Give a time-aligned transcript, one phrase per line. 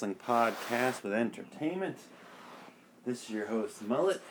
[0.00, 1.98] Wrestling podcast with entertainment.
[3.04, 4.22] This is your host Mullet,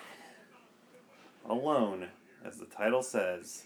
[1.48, 2.08] alone,
[2.44, 3.66] as the title says.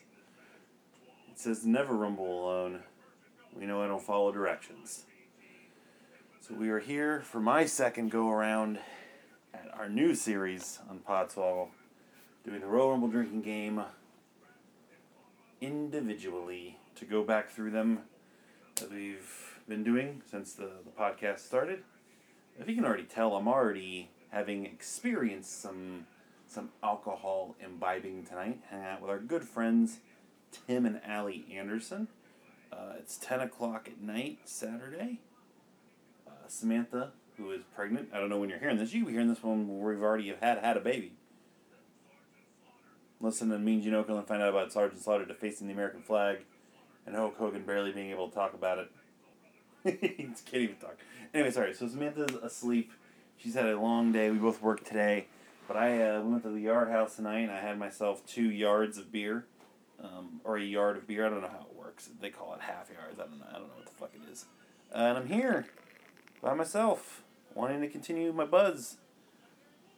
[1.31, 2.81] It says never rumble alone.
[3.58, 5.05] We know I don't follow directions.
[6.41, 8.80] So we are here for my second go around
[9.53, 11.70] at our new series on Podswoggle,
[12.44, 13.81] doing the Royal Rumble drinking game
[15.61, 17.99] individually to go back through them
[18.75, 21.83] that we've been doing since the, the podcast started.
[22.59, 26.05] If you can already tell, I'm already having experienced some
[26.47, 28.59] some alcohol imbibing tonight.
[28.69, 29.99] Hanging out with our good friends
[30.51, 32.07] Tim and Allie Anderson.
[32.71, 35.19] Uh, it's ten o'clock at night Saturday.
[36.27, 38.93] Uh, Samantha, who is pregnant, I don't know when you're hearing this.
[38.93, 41.13] You be hearing this one where we've already had had a baby.
[43.19, 46.39] Listen to Mean Gene Okerlund find out about Sergeant Slaughter defacing the American flag
[47.05, 48.91] and Hulk Hogan barely being able to talk about it.
[50.17, 50.97] he can't even talk.
[51.34, 51.73] Anyway, sorry.
[51.73, 52.92] So Samantha's asleep.
[53.38, 54.30] She's had a long day.
[54.30, 55.26] We both worked today,
[55.67, 57.39] but I uh, went to the yard house tonight.
[57.39, 59.45] and I had myself two yards of beer,
[60.02, 61.26] um, or a yard of beer.
[61.26, 62.09] I don't know how it works.
[62.22, 63.20] They call it half yards.
[63.20, 63.45] I don't know.
[63.50, 64.45] I don't know what the fuck it is.
[64.94, 65.66] Uh, and I'm here
[66.42, 67.23] by myself,
[67.56, 68.98] wanting to continue my buzz.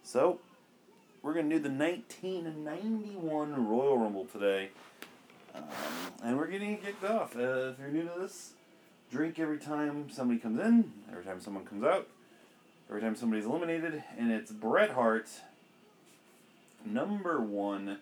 [0.04, 0.40] So
[1.22, 4.70] we're gonna do the 1991 Royal Rumble today.
[5.54, 5.64] Um,
[6.24, 7.36] and we're getting kicked off.
[7.36, 8.55] Uh, if you're new to this,
[9.16, 12.06] drink every time somebody comes in, every time someone comes out,
[12.90, 15.30] every time somebody's eliminated, and it's Bret Hart,
[16.86, 18.00] number one.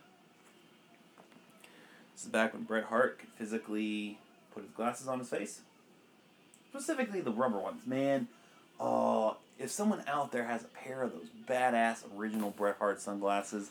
[2.15, 4.17] This is back when Bret Hart could physically
[4.55, 5.61] put his glasses on his face.
[6.71, 7.85] Specifically the rubber ones.
[7.85, 8.27] Man,
[8.79, 13.69] uh, if someone out there has a pair of those badass original Bret Hart sunglasses,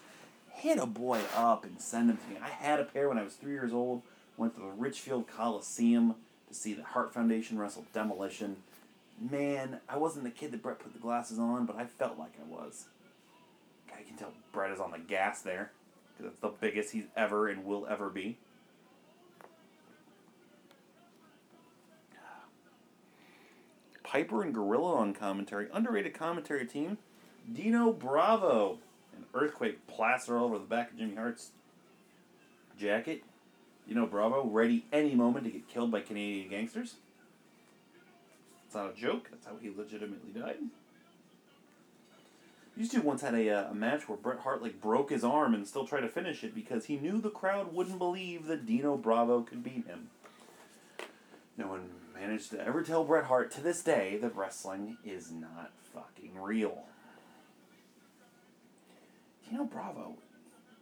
[0.52, 2.36] hit a boy up and send them to me.
[2.40, 4.02] I had a pair when I was three years old.
[4.36, 6.14] Went to the Richfield Coliseum
[6.54, 8.56] see the Hart Foundation wrestle Demolition.
[9.20, 12.32] Man, I wasn't the kid that Brett put the glasses on, but I felt like
[12.40, 12.86] I was.
[13.92, 15.70] I can tell Brett is on the gas there,
[16.24, 18.38] it's the biggest he's ever and will ever be.
[24.02, 25.68] Piper and Gorilla on commentary.
[25.72, 26.98] Underrated commentary team.
[27.50, 28.78] Dino Bravo.
[29.16, 31.52] An earthquake plaster all over the back of Jimmy Hart's
[32.78, 33.22] jacket.
[33.88, 36.94] Dino Bravo ready any moment to get killed by Canadian gangsters.
[38.66, 39.28] It's not a joke.
[39.30, 40.58] That's how he legitimately died.
[42.76, 45.52] These two once had a, uh, a match where Bret Hart like broke his arm
[45.52, 48.96] and still tried to finish it because he knew the crowd wouldn't believe that Dino
[48.96, 50.08] Bravo could beat him.
[51.58, 55.72] No one managed to ever tell Bret Hart to this day that wrestling is not
[55.92, 56.84] fucking real.
[59.48, 60.16] Dino Bravo,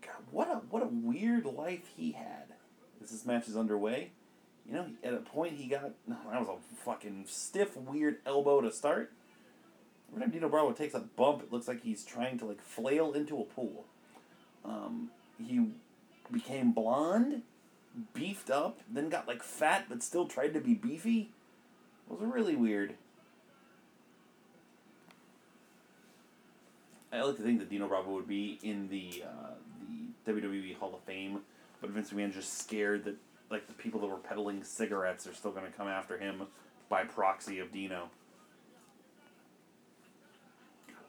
[0.01, 2.55] God, what a what a weird life he had.
[3.03, 4.11] As this match is underway,
[4.67, 8.71] you know, at a point he got that was a fucking stiff, weird elbow to
[8.71, 9.13] start.
[10.15, 13.41] Every Dino Bravo takes a bump, it looks like he's trying to like flail into
[13.41, 13.85] a pool.
[14.65, 15.69] Um, he
[16.33, 17.43] became blonde,
[18.13, 21.31] beefed up, then got like fat, but still tried to be beefy.
[22.11, 22.95] It was really weird.
[27.13, 29.55] I like to think that Dino Bravo would be in the uh,
[30.25, 31.41] the WWE Hall of Fame,
[31.81, 33.17] but Vince McMahon's just scared that
[33.51, 36.43] like the people that were peddling cigarettes are still going to come after him
[36.89, 38.11] by proxy of Dino.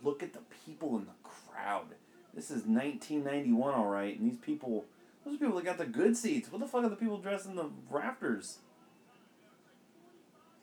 [0.04, 1.86] Look at the people in the crowd.
[2.34, 4.86] This is 1991, all right, and these people,
[5.26, 6.52] those people that got the good seats.
[6.52, 8.60] What the fuck are the people dressed in the rafters?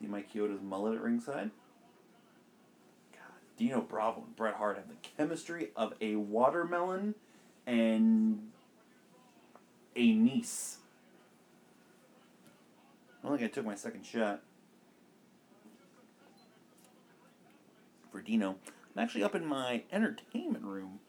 [0.00, 1.50] See Mike Chioda's mullet at ringside.
[3.12, 7.14] God, Dino Bravo and Bret Hart have the chemistry of a watermelon
[7.66, 8.48] and
[9.98, 10.78] a niece.
[13.22, 14.42] I don't think I took my second shot.
[18.12, 18.56] For Dino.
[18.96, 21.00] I'm actually up in my entertainment room.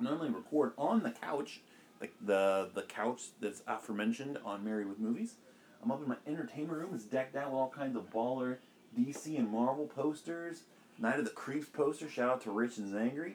[0.00, 1.60] I normally record on the couch,
[2.00, 5.34] the, the, the couch that's aforementioned on Married with Movies.
[5.82, 6.90] I'm up in my entertainment room.
[6.94, 8.58] It's decked out with all kinds of baller
[8.98, 10.62] DC and Marvel posters.
[10.98, 12.08] Night of the Creeps poster.
[12.08, 13.34] Shout out to Rich and Zangry.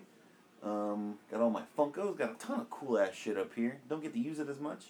[0.63, 2.18] Um, got all my Funkos.
[2.18, 3.80] Got a ton of cool ass shit up here.
[3.89, 4.86] Don't get to use it as much,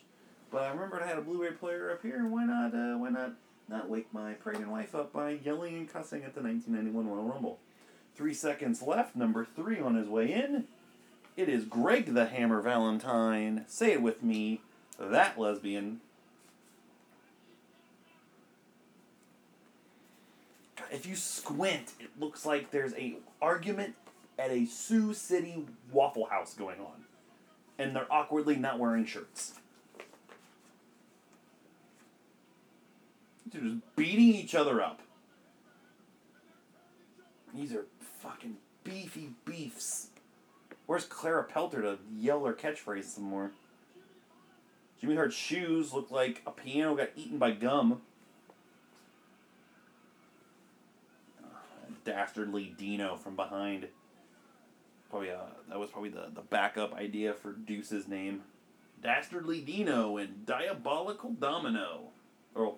[0.51, 2.73] but I remembered I had a Blu-ray player up here, and why not?
[2.75, 3.33] Uh, why not
[3.69, 7.59] not wake my pregnant wife up by yelling and cussing at the 1991 Royal Rumble.
[8.15, 9.15] Three seconds left.
[9.15, 10.65] Number three on his way in.
[11.35, 13.65] It is Greg the Hammer Valentine.
[13.67, 14.61] Say it with me.
[14.99, 16.01] That lesbian.
[20.91, 23.95] If you squint, it looks like there's a argument
[24.37, 27.05] at a Sioux City Waffle House going on,
[27.77, 29.53] and they're awkwardly not wearing shirts.
[33.51, 35.01] They're just beating each other up.
[37.53, 37.85] These are
[38.19, 40.07] fucking beefy beefs.
[40.85, 43.51] Where's Clara Peller to yell her catchphrase some more?
[44.99, 48.01] Jimmy Hart's shoes look like a piano got eaten by gum.
[52.05, 53.87] Dastardly Dino from behind.
[55.13, 58.41] Probably uh, that was probably the, the backup idea for Deuce's name.
[59.03, 62.05] Dastardly Dino and Diabolical Domino.
[62.55, 62.77] Oh,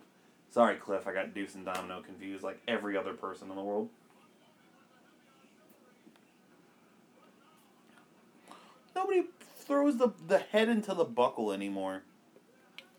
[0.51, 3.87] sorry, Cliff, I got Deuce and Domino confused like every other person in the world.
[8.93, 12.01] Nobody throws the, the head into the buckle anymore.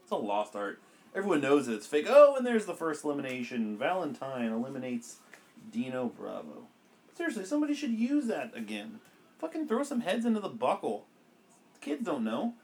[0.01, 0.81] It's a lost art.
[1.15, 2.07] Everyone knows that it's fake.
[2.09, 3.77] Oh, and there's the first elimination.
[3.77, 5.17] Valentine eliminates
[5.71, 6.69] Dino Bravo.
[7.15, 9.01] Seriously, somebody should use that again.
[9.39, 11.07] Fucking throw some heads into the buckle.
[11.81, 12.55] Kids don't know.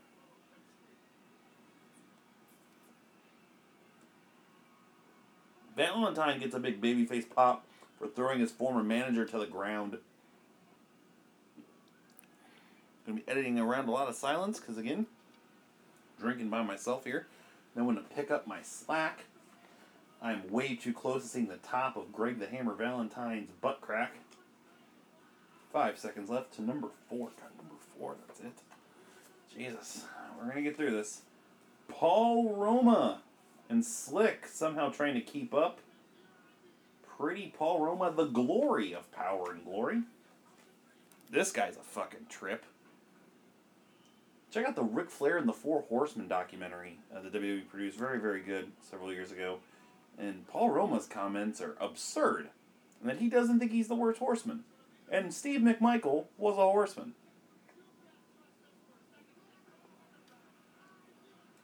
[5.77, 7.65] Valentine gets a big babyface pop
[7.99, 9.99] for throwing his former manager to the ground.
[13.07, 15.07] Gonna be editing around a lot of silence because again,
[16.21, 17.27] drinking by myself here.
[17.75, 19.25] Then when to pick up my slack,
[20.21, 24.15] I'm way too close to seeing the top of Greg the Hammer Valentine's butt crack.
[25.73, 27.29] Five seconds left to number four.
[27.29, 28.61] God, number four, that's it.
[29.57, 30.05] Jesus,
[30.39, 31.23] we're gonna get through this.
[31.89, 33.23] Paul Roma
[33.71, 35.81] and Slick somehow trying to keep up.
[37.19, 40.03] Pretty Paul Roma, the glory of power and glory.
[41.31, 42.67] This guy's a fucking trip.
[44.51, 47.99] Check out the Ric Flair and the Four Horsemen documentary uh, the WWE produced.
[47.99, 49.59] Very, very good several years ago.
[50.19, 52.51] And Paul Roma's comments are absurd.
[53.01, 54.65] And that he doesn't think he's the worst horseman.
[55.13, 57.13] And Steve McMichael was a horseman.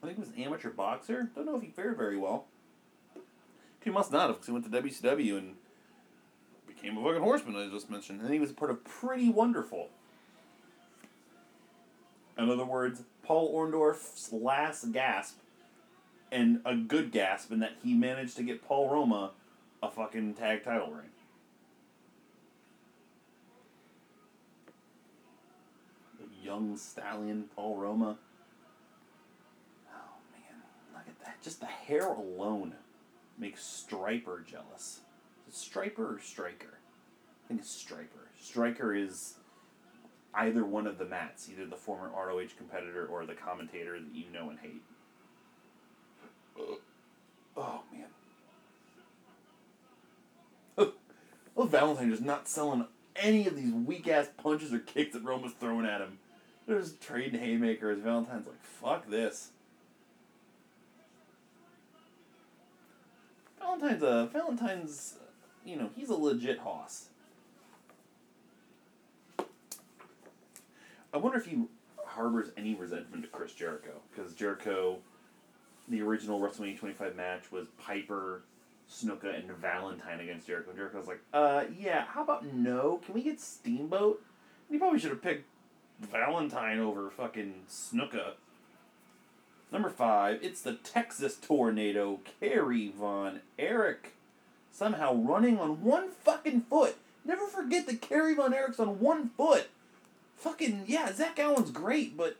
[0.03, 1.31] I think he was an amateur boxer.
[1.35, 2.45] Don't know if he fared very well.
[3.83, 5.55] He must not have, because he went to WCW and
[6.67, 8.21] became a fucking horseman, I just mentioned.
[8.21, 9.89] And he was a part of Pretty Wonderful.
[12.37, 15.39] In other words, Paul Orndorff's last gasp,
[16.31, 19.31] and a good gasp, in that he managed to get Paul Roma
[19.83, 21.11] a fucking tag title ring.
[26.19, 28.17] The young stallion, Paul Roma.
[29.93, 30.63] Oh man,
[30.95, 31.43] look at that.
[31.43, 32.73] Just the hair alone
[33.39, 35.01] makes Stryper jealous.
[35.47, 36.79] Is it Stryper or Striker?
[37.45, 38.29] I think it's Stryper.
[38.41, 39.35] Striker is
[40.33, 44.25] either one of the Mats, either the former ROH competitor or the commentator that you
[44.33, 44.83] know and hate.
[46.59, 46.79] Oh,
[47.59, 48.07] oh man.
[51.61, 52.87] Oh, Valentine is not selling
[53.17, 56.19] any of these weak ass punches or kicks that Roma's throwing at him.
[56.69, 57.99] They're just trading haymakers.
[58.01, 59.53] Valentine's like, fuck this.
[63.59, 65.15] Valentine's a Valentine's,
[65.65, 67.07] you know, he's a legit hoss.
[71.15, 71.65] I wonder if he
[72.05, 74.99] harbors any resentment to Chris Jericho because Jericho,
[75.89, 78.43] the original WrestleMania 25 match was Piper,
[78.91, 80.73] Snuka, and Valentine against Jericho.
[80.77, 83.01] Jericho's like, uh, yeah, how about no?
[83.07, 84.23] Can we get Steamboat?
[84.69, 85.47] And he probably should have picked
[86.01, 88.33] Valentine over fucking Snuka.
[89.71, 94.15] Number five, it's the Texas Tornado, Kerry Von Erich.
[94.71, 96.97] Somehow running on one fucking foot.
[97.25, 99.69] Never forget that Kerry Von Erich's on one foot.
[100.37, 102.37] Fucking, yeah, Zach Gowen's great, but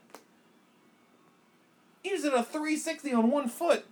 [2.01, 3.85] he was at a 360 on one foot.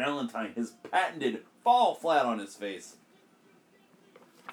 [0.00, 2.96] Valentine has patented fall flat on his face.
[4.48, 4.52] I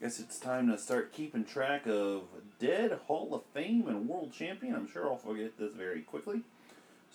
[0.00, 2.22] guess it's time to start keeping track of
[2.58, 4.74] Dead Hall of Fame and World Champion.
[4.74, 6.40] I'm sure I'll forget this very quickly.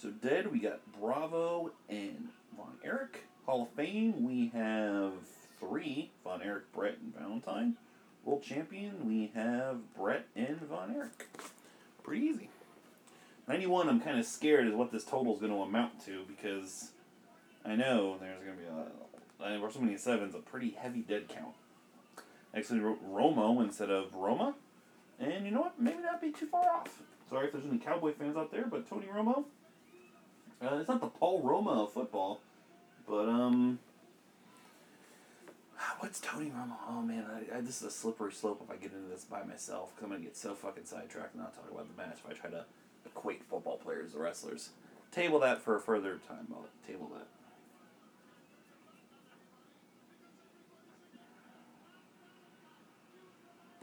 [0.01, 3.25] So Dead, we got Bravo and Von Erich.
[3.45, 5.12] Hall of Fame, we have
[5.59, 7.75] three Von Erich, Brett, and Valentine.
[8.24, 11.27] World Champion, we have Brett and Von Erich.
[12.01, 12.50] Pretty easy.
[13.50, 16.91] 91, I'm kind of scared is what this total is going to amount to because
[17.66, 18.88] I know there's going to be a.
[19.40, 21.54] I WrestleMania 7 is a pretty heavy dead count.
[22.56, 24.56] Actually wrote Romo instead of Roma.
[25.20, 25.80] And you know what?
[25.80, 27.02] Maybe not be too far off.
[27.30, 29.46] Sorry if there's any Cowboy fans out there, but Tony Romo.
[30.62, 32.40] Uh, it's not the Paul Roma of football,
[33.08, 33.80] but um.
[36.00, 36.76] What's Tony Romo?
[36.90, 39.44] Oh man, I, I, this is a slippery slope if I get into this by
[39.44, 42.32] myself because I'm gonna get so fucking sidetracked and not talk about the match if
[42.32, 42.66] I try to
[43.06, 44.70] equate football players to wrestlers.
[45.12, 46.48] Table that for a further time.
[46.52, 47.28] I'll table that.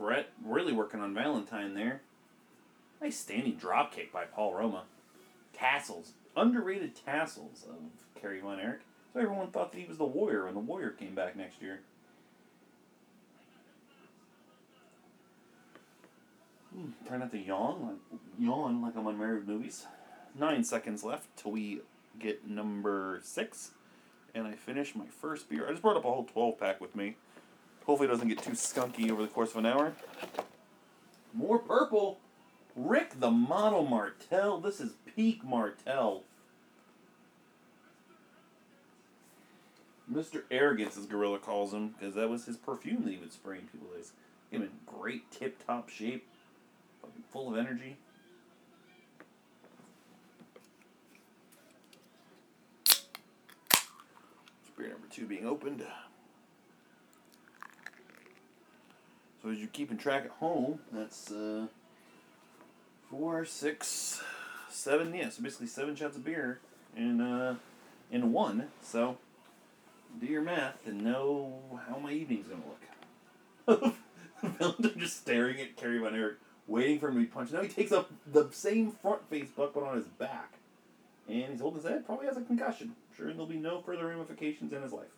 [0.04, 2.02] Brett really working on Valentine there.
[3.00, 4.82] Nice standing drop kick by Paul Roma.
[5.54, 6.12] Tassels.
[6.36, 8.82] Underrated tassels of Kerry Von Erich.
[9.14, 11.80] So everyone thought that he was the Warrior when the Warrior came back next year.
[16.74, 19.86] Hmm, try not to yawn like yawn like I'm on married movies.
[20.38, 21.80] Nine seconds left till we
[22.18, 23.70] get number six,
[24.34, 25.66] and I finish my first beer.
[25.66, 27.16] I just brought up a whole twelve pack with me.
[27.86, 29.92] Hopefully, it doesn't get too skunky over the course of an hour.
[31.32, 32.18] More purple.
[32.74, 34.60] Rick the Model Martel.
[34.60, 36.22] This is peak Martel.
[40.10, 40.42] Mr.
[40.50, 43.66] Arrogance, as Gorilla calls him, because that was his perfume that he would spray in
[43.66, 44.12] people's face.
[44.50, 46.26] Him in great tip top shape,
[47.00, 47.96] fucking full of energy.
[54.76, 55.84] Beer number two being opened.
[59.44, 61.66] So as you're keeping track at home, that's uh,
[63.10, 64.22] four, six,
[64.70, 65.14] seven.
[65.14, 66.60] Yeah, so basically seven shots of beer
[66.96, 67.56] in uh,
[68.10, 68.68] in one.
[68.82, 69.18] So
[70.18, 72.62] do your math and know how my evening's gonna
[73.76, 73.94] look.
[74.42, 77.52] Valentine just staring at Kerry Von Erich, waiting for him to be punched.
[77.52, 80.54] Now he takes up the same front face buck but on his back.
[81.28, 82.96] And he's holding his head, probably has a concussion.
[83.14, 85.08] Sure, there'll be no further ramifications in his life.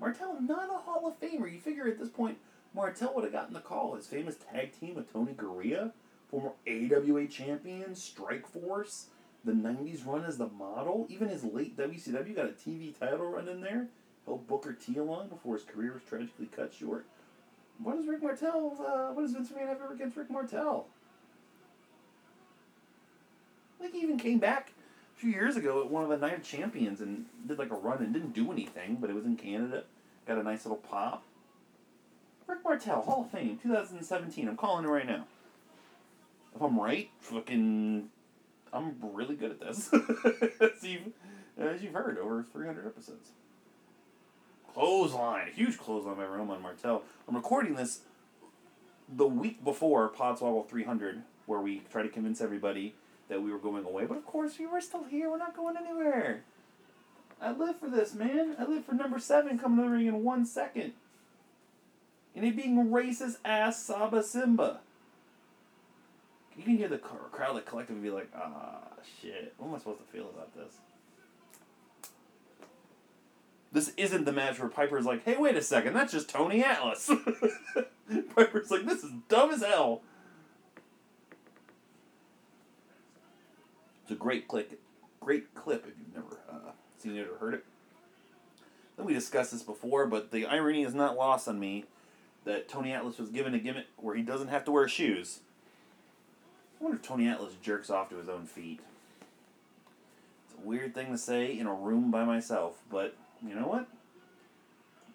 [0.00, 1.52] Martel, not a Hall of Famer.
[1.52, 2.38] You figure at this point,
[2.74, 3.94] Martel would have gotten the call.
[3.94, 5.92] His famous tag team with Tony Garea,
[6.30, 9.06] former AWA champion, Strike Force,
[9.44, 13.48] the 90s run as the model, even his late WCW got a TV title run
[13.48, 13.88] in there,
[14.26, 17.06] helped Booker T along before his career was tragically cut short.
[17.82, 20.86] What does Rick Martel, uh, what does Vince McMahon have ever against Rick Martel?
[23.80, 24.72] Like, he even came back
[25.18, 27.98] few years ago at one of the Night of Champions and did like a run
[27.98, 29.82] and didn't do anything, but it was in Canada.
[30.26, 31.24] Got a nice little pop.
[32.46, 34.48] Rick Martel, Hall of Fame, 2017.
[34.48, 35.26] I'm calling it right now.
[36.54, 38.08] If I'm right, fucking,
[38.72, 39.90] I'm really good at this.
[40.60, 41.12] as, you've,
[41.58, 43.30] as you've heard, over 300 episodes.
[44.72, 47.02] Clothesline, huge clothesline by Roman Martel.
[47.26, 48.02] I'm recording this
[49.08, 52.94] the week before Podswoggle 300, where we try to convince everybody
[53.28, 54.06] that we were going away.
[54.06, 55.30] But of course, we were still here.
[55.30, 56.42] We're not going anywhere.
[57.40, 58.56] I live for this, man.
[58.58, 60.92] I live for number seven coming to the ring in one second.
[62.34, 64.80] And it being racist ass Saba Simba.
[66.56, 68.80] You can hear the crowd like collectively be like, ah,
[69.22, 69.54] shit.
[69.58, 70.74] What am I supposed to feel about this?
[73.70, 77.10] This isn't the match where Piper's like, hey, wait a second, that's just Tony Atlas.
[78.34, 80.02] Piper's like, this is dumb as hell.
[84.08, 84.70] It's a great click,
[85.20, 87.64] great clip if you've never uh, seen it or heard it.
[88.96, 91.84] Then we discussed this before, but the irony is not lost on me
[92.46, 95.40] that Tony Atlas was given a gimmick where he doesn't have to wear shoes.
[96.80, 98.80] I wonder if Tony Atlas jerks off to his own feet.
[100.46, 103.14] It's a weird thing to say in a room by myself, but
[103.46, 103.88] you know what?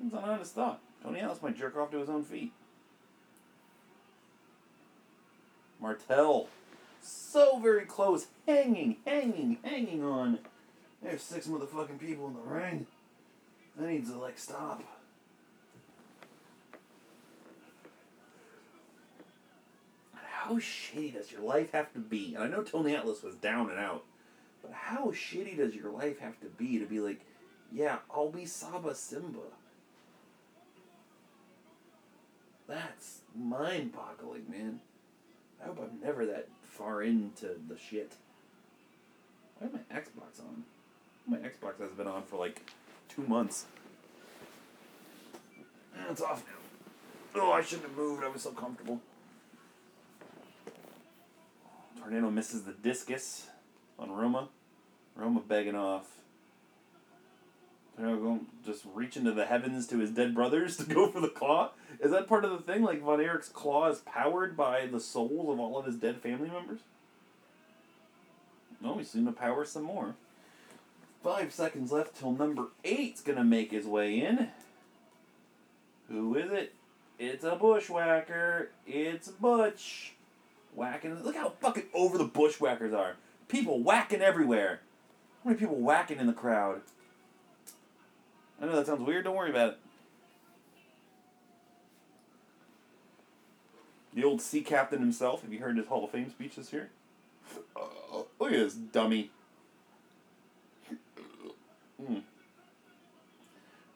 [0.06, 0.82] It's an honest thought.
[1.02, 2.52] Tony Atlas might jerk off to his own feet.
[5.82, 6.48] Martel
[7.04, 10.40] so very close, hanging, hanging, hanging on.
[11.02, 12.88] There's six motherfucking people in the ring.
[13.78, 14.84] That needs to like stop.
[20.14, 22.36] How shitty does your life have to be?
[22.36, 24.04] And I know Tony Atlas was down and out,
[24.62, 27.22] but how shitty does your life have to be to be like,
[27.72, 29.40] yeah, I'll be Saba Simba?
[32.68, 34.82] That's mind boggling, man.
[35.62, 38.14] I hope I'm never that far into the shit.
[39.64, 40.64] Is my Xbox on?
[41.26, 42.62] My Xbox has been on for like
[43.08, 43.66] two months.
[46.10, 47.42] It's off now.
[47.42, 48.24] Oh, I shouldn't have moved.
[48.24, 49.00] I was so comfortable.
[51.98, 53.48] Tornado misses the discus
[53.98, 54.50] on Roma.
[55.16, 56.18] Roma begging off.
[57.96, 61.72] Tornado just reaching to the heavens to his dead brothers to go for the claw.
[62.02, 62.84] Is that part of the thing?
[62.84, 66.50] Like Von Erich's claw is powered by the souls of all of his dead family
[66.50, 66.82] members?
[68.84, 70.16] No, he's soon to power some more.
[71.24, 74.50] Five seconds left till number eight's gonna make his way in.
[76.10, 76.74] Who is it?
[77.18, 78.72] It's a bushwhacker.
[78.86, 80.14] It's Butch.
[80.76, 81.24] Whacking.
[81.24, 83.16] Look how fucking over the bushwhackers are.
[83.48, 84.82] People whacking everywhere.
[85.44, 86.82] How many people whacking in the crowd?
[88.62, 89.24] I know that sounds weird.
[89.24, 89.80] Don't worry about it.
[94.14, 95.42] The old sea captain himself.
[95.42, 96.90] Have you heard his Hall of Fame speech this year?
[98.44, 99.32] Look at this dummy.
[102.02, 102.24] Mm.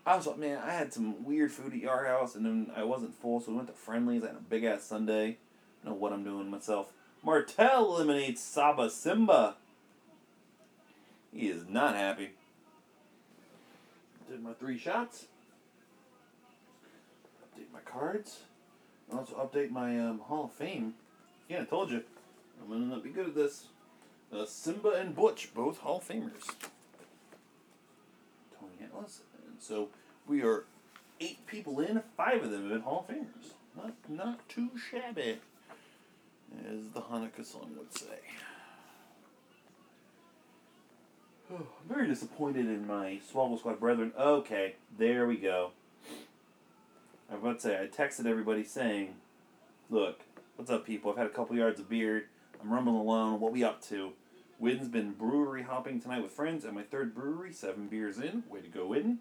[0.06, 2.86] I was like, man, I had some weird food at Yard House, and then I
[2.86, 4.24] wasn't full, so we went to Friendly's.
[4.24, 5.36] I had a big ass Sunday.
[5.84, 6.94] I know what I'm doing myself.
[7.22, 9.58] Martel eliminates Saba Simba.
[11.34, 12.30] He is not happy.
[14.30, 15.26] Did my three shots.
[17.44, 18.44] Update my cards.
[19.12, 20.94] Also update my um, Hall of Fame.
[21.50, 22.02] Yeah, I told you.
[22.62, 23.66] I'm gonna not be good at this.
[24.34, 26.54] Uh, Simba and Butch, both Hall of Famers.
[28.60, 29.22] Tony Atlas.
[29.48, 29.90] And so
[30.28, 30.66] we are
[31.20, 33.54] eight people in, five of them have been Hall of Famers.
[33.76, 35.38] Not, not too shabby,
[36.68, 38.20] as the Hanukkah song would say.
[41.54, 44.12] I'm very disappointed in my Swoggle Squad brethren.
[44.20, 45.72] Okay, there we go.
[47.30, 49.16] I was about to say, I texted everybody saying,
[49.90, 50.22] look,
[50.56, 51.12] what's up, people?
[51.12, 52.26] I've had a couple yards of beer.
[52.62, 53.40] I'm rumbling alone.
[53.40, 54.14] What we up to?
[54.62, 58.44] Widden's been brewery hopping tonight with friends at my third brewery, seven beers in.
[58.50, 59.18] Way to go, Widden.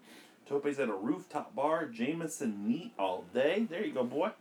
[0.49, 1.85] Tope's at a rooftop bar.
[1.85, 3.67] Jameson neat all day.
[3.69, 4.31] There you go, boy.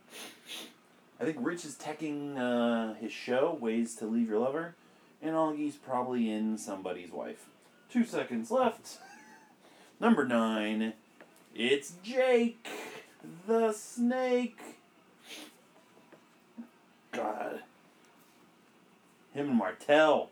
[1.20, 4.74] I think Rich is teching uh, his show, Ways to Leave Your Lover.
[5.20, 7.46] And Augie's probably in somebody's wife.
[7.90, 8.98] Two seconds left.
[10.00, 10.92] Number nine.
[11.54, 12.68] It's Jake
[13.46, 14.60] the snake.
[17.12, 17.60] God.
[19.36, 20.30] Him and Martel.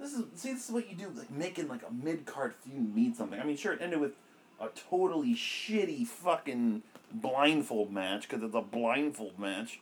[0.00, 0.52] This is see.
[0.52, 3.38] This is what you do, like making like a mid card feud mean something.
[3.38, 4.12] I mean, sure, it ended with
[4.60, 6.82] a totally shitty fucking
[7.12, 9.80] blindfold match because it's a blindfold match.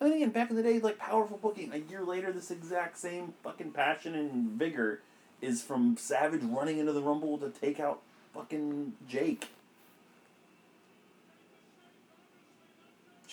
[0.00, 1.72] And then again, back in the day, like powerful booking.
[1.72, 5.00] A year later, this exact same fucking passion and vigor
[5.40, 8.02] is from Savage running into the Rumble to take out
[8.34, 9.48] fucking Jake.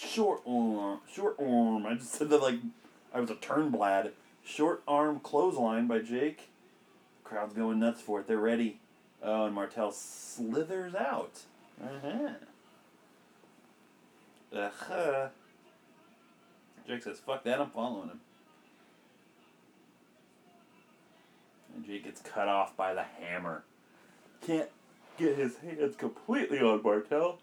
[0.08, 1.86] Short arm, short arm.
[1.86, 2.56] I just said that like
[3.14, 4.12] I was a turnblad.
[4.44, 6.50] Short arm clothesline by Jake.
[7.24, 8.28] Crowd's going nuts for it.
[8.28, 8.80] They're ready.
[9.22, 11.42] Oh, and Martel slithers out.
[11.82, 12.30] Uh huh.
[14.58, 15.28] Uh huh.
[16.88, 17.62] Jake says, "Fuck that!
[17.62, 18.22] I'm following him."
[21.76, 23.64] And Jake gets cut off by the hammer.
[24.46, 24.70] Can't
[25.18, 27.38] get his hands completely on Martel.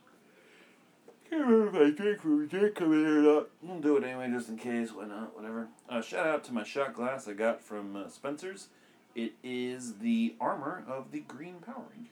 [1.31, 3.49] Can't remember if I drink from Jake coming here or not.
[3.69, 4.93] I'll do it anyway, just in case.
[4.93, 5.37] Why not?
[5.37, 5.69] Whatever.
[5.89, 8.69] Uh, shout out to my shot glass I got from uh, Spencer's.
[9.15, 12.11] It is the armor of the Green Power Ranger.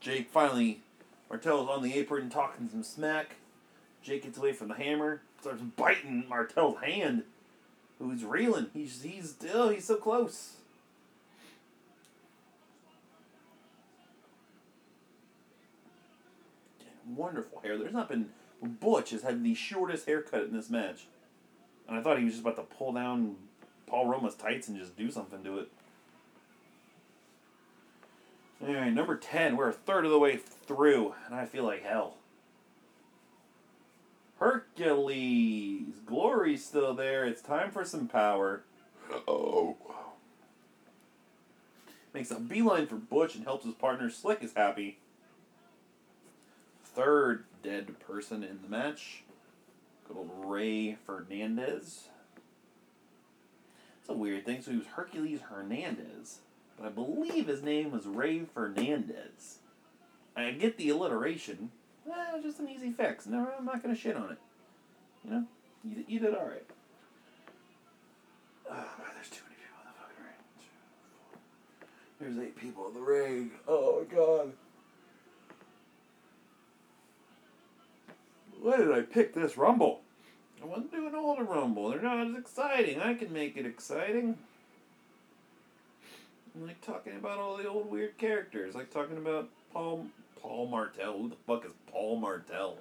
[0.00, 0.80] Jake finally,
[1.28, 3.36] Martel is on the apron talking some smack.
[4.02, 7.24] Jake gets away from the hammer, starts biting Martel's hand.
[7.98, 8.68] Who's reeling?
[8.72, 10.56] He's he's still he's so close.
[17.16, 17.78] Wonderful hair.
[17.78, 18.30] There's not been
[18.62, 21.06] Butch has had the shortest haircut in this match,
[21.88, 23.36] and I thought he was just about to pull down
[23.86, 25.68] Paul Roma's tights and just do something to it.
[28.62, 29.56] All right, number ten.
[29.56, 32.16] We're a third of the way through, and I feel like hell.
[34.38, 37.24] Hercules, glory's still there.
[37.24, 38.62] It's time for some power.
[39.26, 39.76] Oh.
[42.12, 44.10] Makes a beeline for Butch and helps his partner.
[44.10, 44.98] Slick is happy
[46.94, 49.22] third dead person in the match.
[50.06, 52.08] Good old Ray Fernandez.
[54.00, 54.62] It's a weird thing.
[54.62, 56.40] So he was Hercules Hernandez,
[56.76, 59.58] but I believe his name was Ray Fernandez.
[60.36, 61.70] I get the alliteration.
[62.10, 63.26] Eh, just an easy fix.
[63.26, 64.38] No, I'm not to shit on it.
[65.24, 65.44] You know,
[65.84, 66.64] you, you did all right.
[68.68, 70.24] Oh, God, there's too many people in the fucking
[72.30, 72.36] ring.
[72.36, 73.50] There's eight people in the ring.
[73.68, 74.52] Oh, God.
[78.60, 80.02] Why did I pick this Rumble?
[80.62, 81.88] I wasn't doing all the Rumble.
[81.88, 83.00] They're not as exciting.
[83.00, 84.36] I can make it exciting.
[86.54, 88.74] I like talking about all the old weird characters.
[88.74, 90.06] Like talking about Paul
[90.42, 91.16] Paul Martel.
[91.16, 92.76] Who the fuck is Paul Martel?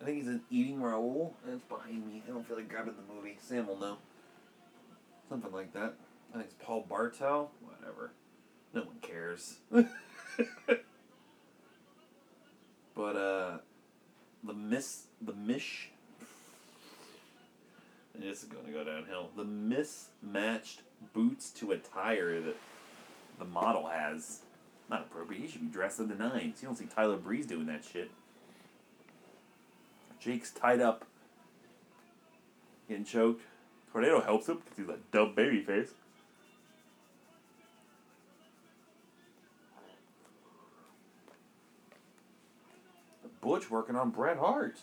[0.00, 1.36] I think he's an eating Raoul.
[1.46, 2.24] That's behind me.
[2.26, 3.38] I don't feel like grabbing the movie.
[3.40, 3.98] Sam will know.
[5.28, 5.94] Something like that.
[6.30, 7.52] I think it's Paul Bartel.
[7.60, 8.10] Whatever.
[8.74, 9.58] No one cares.
[12.96, 13.58] but uh
[14.44, 15.90] the miss the mish
[18.22, 19.30] this is going to go downhill.
[19.36, 22.56] The mismatched boots to attire that
[23.38, 24.40] the model has.
[24.90, 25.40] Not appropriate.
[25.40, 26.60] He should be dressed in the nines.
[26.60, 28.10] You don't see Tyler Breeze doing that shit.
[30.20, 31.04] Jake's tied up,
[32.88, 33.42] getting choked.
[33.90, 35.92] Tornado helps him because he's a dumb baby face.
[43.42, 44.78] Butch working on Bret Hart.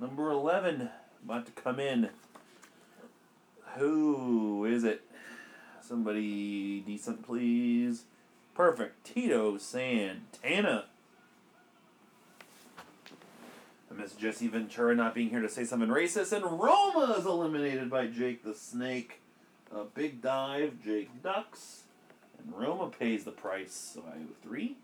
[0.00, 0.90] Number 11
[1.24, 2.08] about to come in.
[3.76, 5.02] Who is it?
[5.80, 8.04] Somebody decent, please.
[8.54, 9.04] Perfect.
[9.04, 10.86] Tito Santana.
[13.90, 16.32] I miss Jesse Ventura not being here to say something racist.
[16.32, 19.20] And Roma is eliminated by Jake the Snake.
[19.74, 20.82] A big dive.
[20.82, 21.81] Jake ducks.
[22.44, 23.96] And Roma pays the price.
[23.96, 24.76] Have three.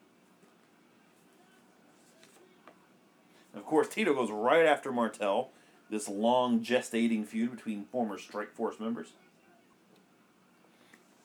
[3.55, 5.51] Of course, Tito goes right after Martel.
[5.91, 9.09] This long gestating feud between former Strike Force members.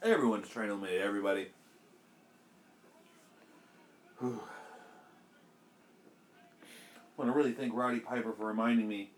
[0.02, 1.48] Everyone's trying to eliminate everybody.
[4.22, 4.28] I
[7.18, 9.12] want to really thank Roddy Piper for reminding me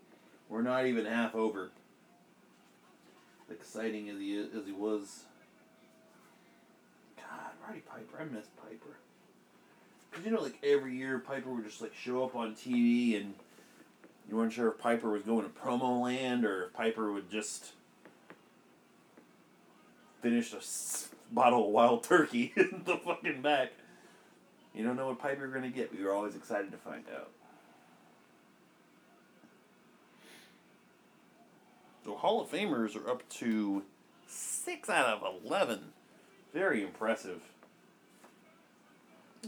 [0.48, 1.70] we're not even half over.
[3.50, 5.24] Exciting as he is, as he was.
[7.66, 8.96] Roddy Piper, I miss Piper.
[10.12, 13.34] Cause you know, like every year, Piper would just like show up on TV, and
[14.28, 17.72] you weren't sure if Piper was going to promo land or if Piper would just
[20.22, 23.72] finish a s- bottle of wild turkey in the fucking back.
[24.74, 27.30] You don't know what Piper you're gonna get, but you're always excited to find out.
[32.04, 33.82] So Hall of Famers are up to
[34.26, 35.92] six out of eleven.
[36.52, 37.42] Very impressive.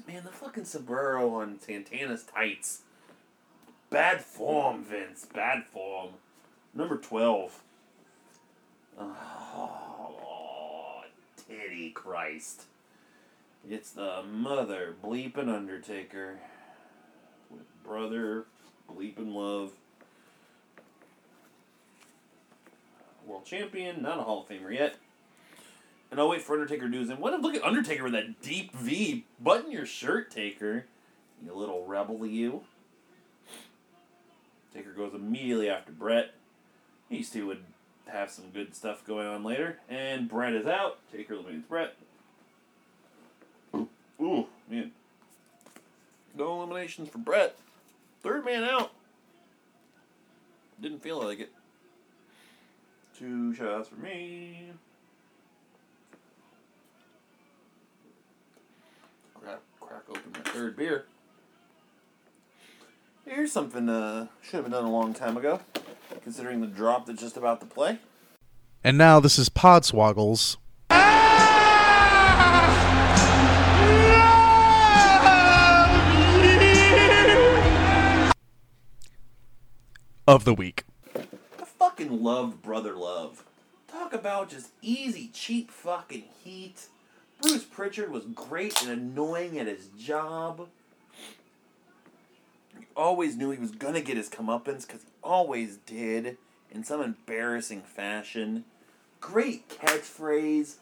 [0.07, 2.83] Man, the fucking Saburo on Santana's tights.
[3.91, 5.27] Bad form, Vince.
[5.33, 6.11] Bad form.
[6.75, 7.63] Number 12.
[9.01, 11.03] Oh,
[11.49, 12.65] titty Christ.
[13.69, 16.39] It's the mother bleeping Undertaker.
[17.51, 18.45] With brother
[18.91, 19.73] bleeping love.
[23.27, 24.97] World champion, not a Hall of Famer yet.
[26.11, 27.11] And I'll wait for Undertaker his.
[27.11, 27.39] And what?
[27.41, 29.27] Look at Undertaker with that deep V.
[29.41, 30.87] Button your shirt, Taker.
[31.45, 32.63] You little rebel, you.
[34.75, 36.35] Taker goes immediately after Brett.
[37.11, 37.65] These two would
[38.07, 39.79] have some good stuff going on later.
[39.89, 40.99] And Brett is out.
[41.13, 41.95] Taker eliminates Brett.
[44.21, 44.93] Ooh, man.
[46.37, 47.57] No eliminations for Brett.
[48.23, 48.93] Third man out.
[50.81, 51.53] Didn't feel like it.
[53.17, 54.71] Two shots for me.
[59.99, 61.07] Crack, open my third beer.
[63.25, 65.61] Here's something uh should have been done a long time ago,
[66.23, 67.99] considering the drop that's just about to play.
[68.85, 70.57] And now this is Podswoggles.
[80.27, 80.85] Of the week.
[81.17, 83.45] I fucking love Brother Love.
[83.91, 86.87] Talk about just easy, cheap fucking heat.
[87.41, 90.69] Bruce Pritchard was great and annoying at his job.
[92.79, 96.37] You always knew he was gonna get his comeuppance because he always did
[96.71, 98.65] in some embarrassing fashion.
[99.21, 100.77] Great catchphrase.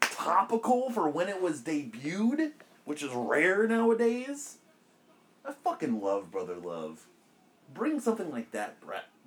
[0.00, 2.52] Topical for when it was debuted,
[2.84, 4.58] which is rare nowadays.
[5.44, 7.04] I fucking love Brother Love.
[7.72, 8.76] Bring something like that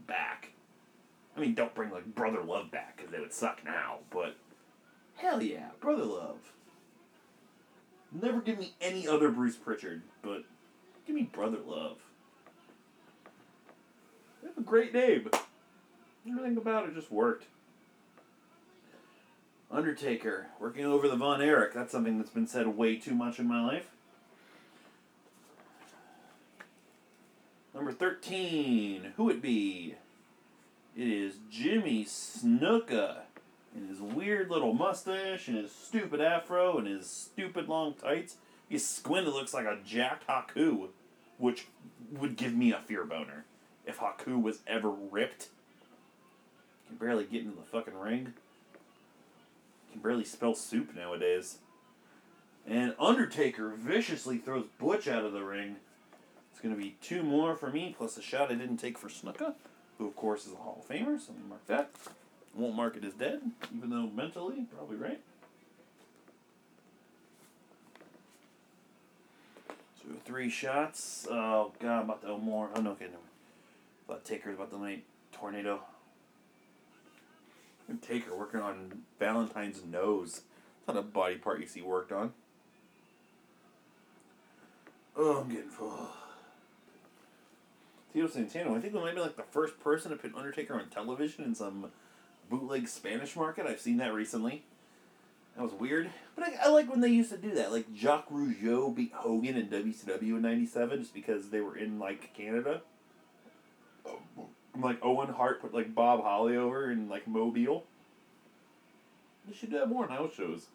[0.07, 0.51] back.
[1.35, 4.35] I mean, don't bring like Brother Love back because they would suck now, but
[5.17, 6.37] hell yeah, Brother Love.
[8.11, 10.43] Never give me any other Bruce Pritchard, but
[11.05, 11.97] give me Brother Love.
[14.43, 15.29] Have a great name.
[16.27, 17.45] Everything about it just worked.
[19.69, 21.73] Undertaker, working over the Von Erich.
[21.73, 23.87] That's something that's been said way too much in my life.
[27.73, 29.95] Number 13, who it be?
[30.95, 33.26] It is Jimmy Snuka.
[33.75, 38.37] And his weird little mustache and his stupid afro and his stupid long tights.
[38.67, 40.89] He squinted looks like a jacked Haku,
[41.37, 41.67] which
[42.11, 43.45] would give me a fear boner.
[43.85, 45.49] If Haku was ever ripped.
[46.87, 48.33] Can barely get into the fucking ring.
[49.91, 51.57] Can barely spell soup nowadays.
[52.67, 55.77] And Undertaker viciously throws Butch out of the ring.
[56.51, 59.53] It's to be two more for me, plus a shot I didn't take for Snuka,
[59.97, 61.91] who, of course, is a Hall of Famer, so going to mark that.
[62.55, 63.41] Won't mark it as dead,
[63.75, 65.21] even though mentally, probably right.
[70.01, 71.27] So three shots.
[71.29, 72.69] Oh, God, I'm about to owe more.
[72.75, 73.19] Oh, no, okay, no.
[74.07, 75.81] Thought Taker's about to eliminate Tornado.
[78.01, 80.41] Taker working on Valentine's nose.
[80.79, 82.33] It's not a body part you see worked on.
[85.15, 86.09] Oh, I'm getting full.
[88.13, 90.89] Tito Santana, I think we might be like the first person to put Undertaker on
[90.89, 91.91] television in some
[92.49, 93.65] bootleg Spanish market.
[93.65, 94.63] I've seen that recently.
[95.55, 96.09] That was weird.
[96.35, 97.71] But I, I like when they used to do that.
[97.71, 102.33] Like Jacques Rougeau beat Hogan in WCW in 97 just because they were in like
[102.35, 102.81] Canada.
[104.05, 104.45] Um,
[104.79, 107.85] like Owen Hart put like Bob Holly over in like Mobile.
[109.47, 110.67] They should do that more on house shows.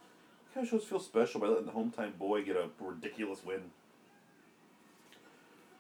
[0.55, 3.71] House shows feel special by letting the hometown boy get a ridiculous win.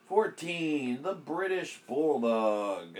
[0.08, 2.98] 14, the British Bulldog.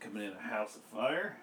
[0.00, 1.36] Coming in a house of fire.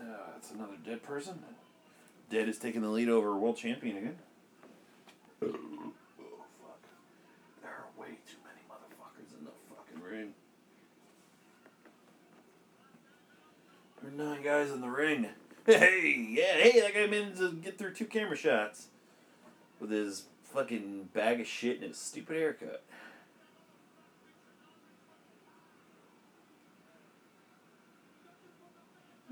[0.00, 1.38] Uh, that's another dead person.
[2.30, 4.16] Dead is taking the lead over world champion again.
[5.42, 6.80] Oh, fuck.
[7.62, 10.32] There are way too many motherfuckers in the fucking ring.
[14.00, 15.28] There are nine guys in the ring.
[15.64, 18.88] Hey, yeah, hey, that guy managed to get through two camera shots
[19.78, 22.82] with his fucking bag of shit and his stupid haircut.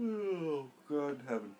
[0.00, 1.50] Oh, God in heaven.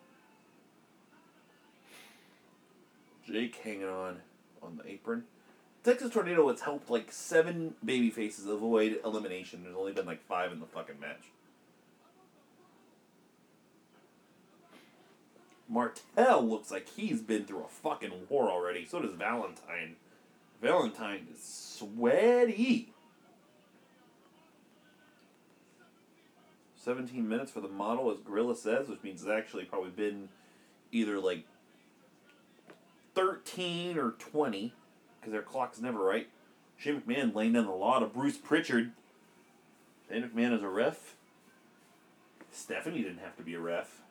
[3.25, 4.17] Jake hanging on
[4.63, 5.23] on the apron.
[5.83, 9.63] Texas Tornado has helped like seven baby faces avoid elimination.
[9.63, 11.25] There's only been like five in the fucking match.
[15.67, 18.85] Martel looks like he's been through a fucking war already.
[18.85, 19.95] So does Valentine.
[20.61, 22.93] Valentine is sweaty.
[26.83, 30.29] 17 minutes for the model, as Gorilla says, which means it's actually probably been
[30.91, 31.45] either like
[33.13, 34.73] 13 or 20,
[35.19, 36.27] because their clock's never right.
[36.77, 38.91] Shane McMahon laying down the law to Bruce Pritchard.
[40.09, 41.15] Shane McMahon is a ref.
[42.51, 44.01] Stephanie didn't have to be a ref.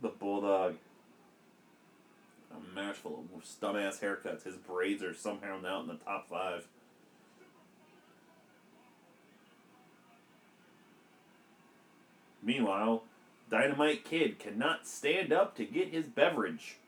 [0.00, 0.76] The Bulldog.
[2.50, 4.44] A match full of dumbass haircuts.
[4.44, 6.66] His braids are somehow now in the top five.
[12.48, 13.02] Meanwhile,
[13.50, 16.78] Dynamite Kid cannot stand up to get his beverage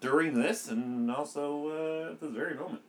[0.00, 2.82] during this and also uh, at this very moment.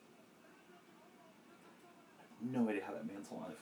[2.39, 3.55] No idea how that man's alive.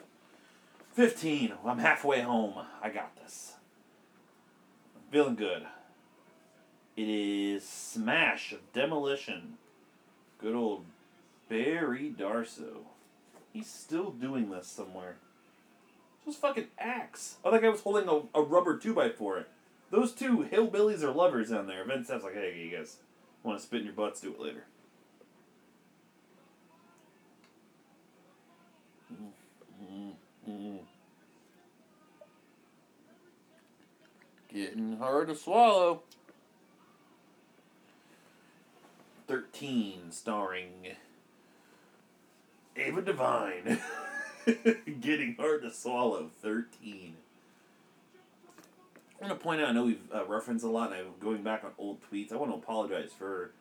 [0.96, 1.54] 15.
[1.66, 2.56] I'm halfway home.
[2.84, 3.54] I got this.
[4.94, 5.66] I'm feeling good.
[6.98, 9.54] It is Smash of Demolition.
[10.42, 10.84] Good old
[11.48, 12.80] Barry Darsow.
[13.54, 15.16] He's still doing this somewhere.
[16.26, 17.38] Those fucking axe.
[17.44, 19.46] Oh, that guy was holding a, a rubber 2x4.
[19.92, 21.86] Those two hillbillies are lovers down there.
[21.86, 22.98] Vince Steph's like, hey, you guys
[23.44, 24.22] want to spit in your butts?
[24.22, 24.66] Do it later.
[34.52, 36.04] Getting hard to swallow.
[39.28, 40.88] 13, starring
[42.78, 43.80] Ava Devine.
[45.02, 46.30] Getting hard to swallow.
[46.42, 47.16] 13.
[49.20, 51.42] I want to point out, I know we've uh, referenced a lot, and I'm going
[51.42, 52.32] back on old tweets.
[52.32, 53.52] I want to apologize for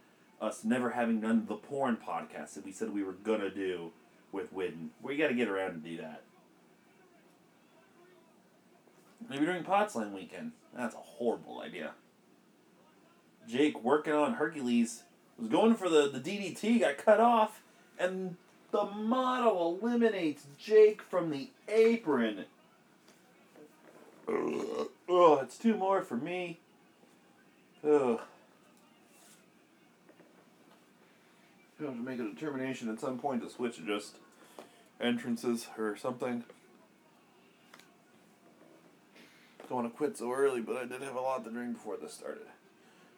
[0.41, 3.93] us never having done the porn podcast that we said we were going to do
[4.33, 4.89] with Widden.
[5.01, 6.23] We got to get around and do that.
[9.31, 10.53] Maybe during Potslam weekend.
[10.77, 11.93] That's a horrible idea.
[13.49, 15.05] Jake working on Hercules
[15.39, 17.63] was going for the, the DDT, got cut off,
[17.99, 18.37] and
[18.75, 22.45] the model eliminates Jake from the apron.
[24.29, 26.59] Oh, it's two more for me.
[27.85, 28.19] Ugh.
[31.79, 34.17] You have to make a determination at some point to switch just
[35.01, 36.43] entrances or something.
[39.69, 41.97] Don't want to quit so early, but I did have a lot to drink before
[41.97, 42.49] this started.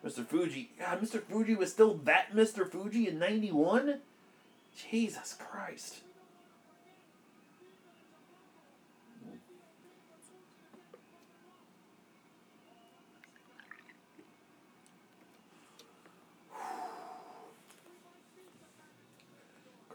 [0.04, 0.26] Mr.
[0.26, 0.68] Fuji.
[0.78, 1.22] God, Mr.
[1.22, 2.70] Fuji was still that Mr.
[2.70, 4.00] Fuji in 91?
[4.76, 6.02] Jesus Christ.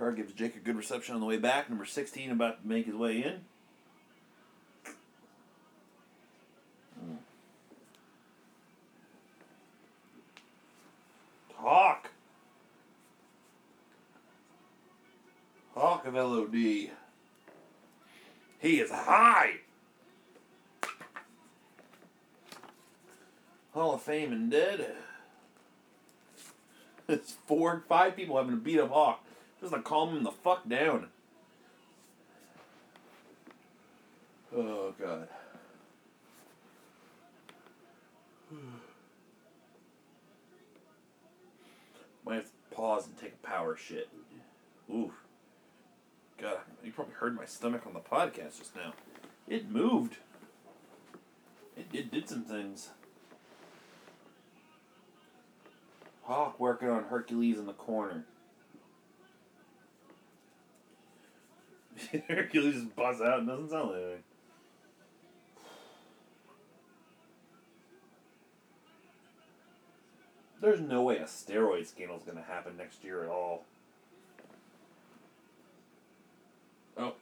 [0.02, 1.70] Card gives Jake a good reception on the way back.
[1.70, 3.42] Number 16 about to make his way in.
[7.00, 7.16] Hmm.
[11.56, 12.11] Hawk.
[15.76, 16.54] Hawk of LOD.
[16.54, 16.92] He
[18.62, 19.62] is high.
[23.74, 24.96] Hall of Fame and dead.
[27.08, 29.24] It's four, five people having to beat up Hawk.
[29.60, 31.08] Just to calm him the fuck down.
[34.56, 35.28] Oh god.
[42.26, 44.10] Might have to pause and take a power shit.
[44.90, 45.14] Ooh.
[46.42, 48.94] God, uh, you probably heard my stomach on the podcast just now.
[49.48, 50.18] It moved.
[51.78, 52.90] It, it did some things.
[56.24, 58.26] Hawk working on Hercules in the corner.
[62.28, 64.24] Hercules just busts out and doesn't sound like anything.
[70.60, 73.66] There's no way a steroid scandal is going to happen next year at all.
[76.98, 77.14] Oh,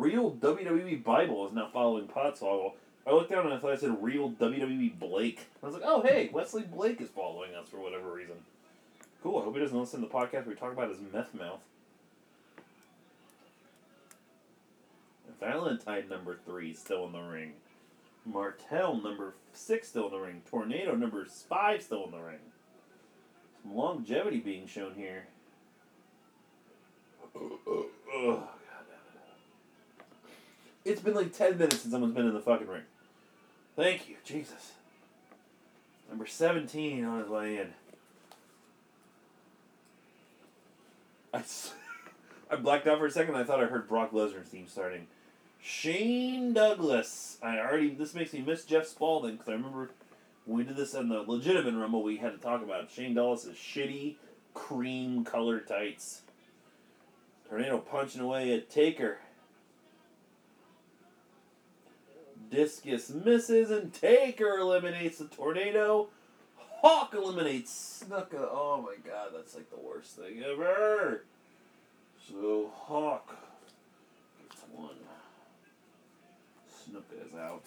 [0.00, 2.72] real WWE Bible is not following Podswoggle.
[3.06, 5.46] I looked down and I thought I said real WWE Blake.
[5.62, 8.36] I was like, oh hey, Wesley Blake is following us for whatever reason.
[9.22, 9.40] Cool.
[9.40, 11.60] I hope he doesn't listen to the podcast we talk about his meth mouth.
[15.38, 17.52] Valentine number three still in the ring.
[18.26, 20.42] Martel number six still in the ring.
[20.50, 22.38] Tornado number five still in the ring.
[23.62, 25.24] Some longevity being shown here.
[27.36, 28.42] Ugh.
[30.84, 32.82] It's been like 10 minutes since someone's been in the fucking ring.
[33.76, 34.72] Thank you, Jesus.
[36.08, 37.68] Number 17 on his way in.
[41.32, 41.42] I,
[42.50, 43.36] I blacked out for a second.
[43.36, 45.06] I thought I heard Brock Lesnar's theme starting.
[45.62, 47.38] Shane Douglas.
[47.42, 47.90] I already.
[47.90, 49.90] This makes me miss Jeff Spalding because I remember
[50.46, 53.48] when we did this in the legitimate Rumble, we had to talk about Shane Douglas'
[53.54, 54.16] shitty
[54.54, 56.22] cream color tights.
[57.48, 59.18] Tornado punching away at Taker.
[62.50, 66.08] Discus misses and Taker eliminates the tornado.
[66.56, 68.48] Hawk eliminates Snuka.
[68.50, 71.24] Oh my god, that's like the worst thing ever.
[72.28, 73.36] So Hawk
[74.42, 74.96] gets one.
[76.68, 77.64] Snuka is out.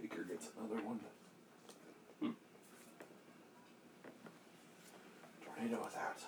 [0.00, 1.00] Taker gets another one.
[5.44, 6.22] Tornado is out.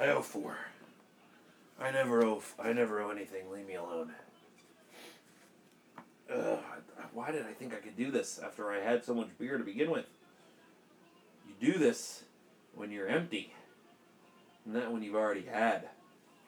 [0.00, 0.56] I owe four.
[1.80, 2.42] I never owe.
[2.58, 3.50] I never owe anything.
[3.50, 4.12] Leave me alone.
[6.32, 6.58] Ugh,
[7.12, 9.64] why did I think I could do this after I had so much beer to
[9.64, 10.06] begin with?
[11.46, 12.24] You do this
[12.74, 13.54] when you're empty,
[14.66, 15.88] not when you've already had.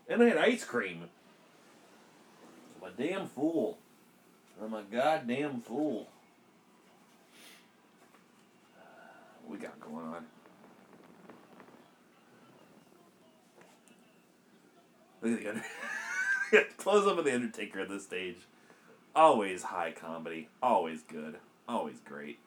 [0.08, 1.08] And I had ice cream.
[2.76, 3.78] I'm a damn fool.
[4.62, 6.08] I'm a goddamn fool.
[9.44, 10.26] What we got going on?
[15.22, 18.38] Look at the Under- Close up of the Undertaker at this stage.
[19.14, 20.48] Always high comedy.
[20.62, 21.36] Always good.
[21.68, 22.38] Always great.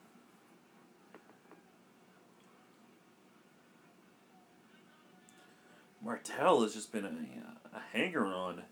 [6.02, 8.62] Martel has just been a, a hanger on.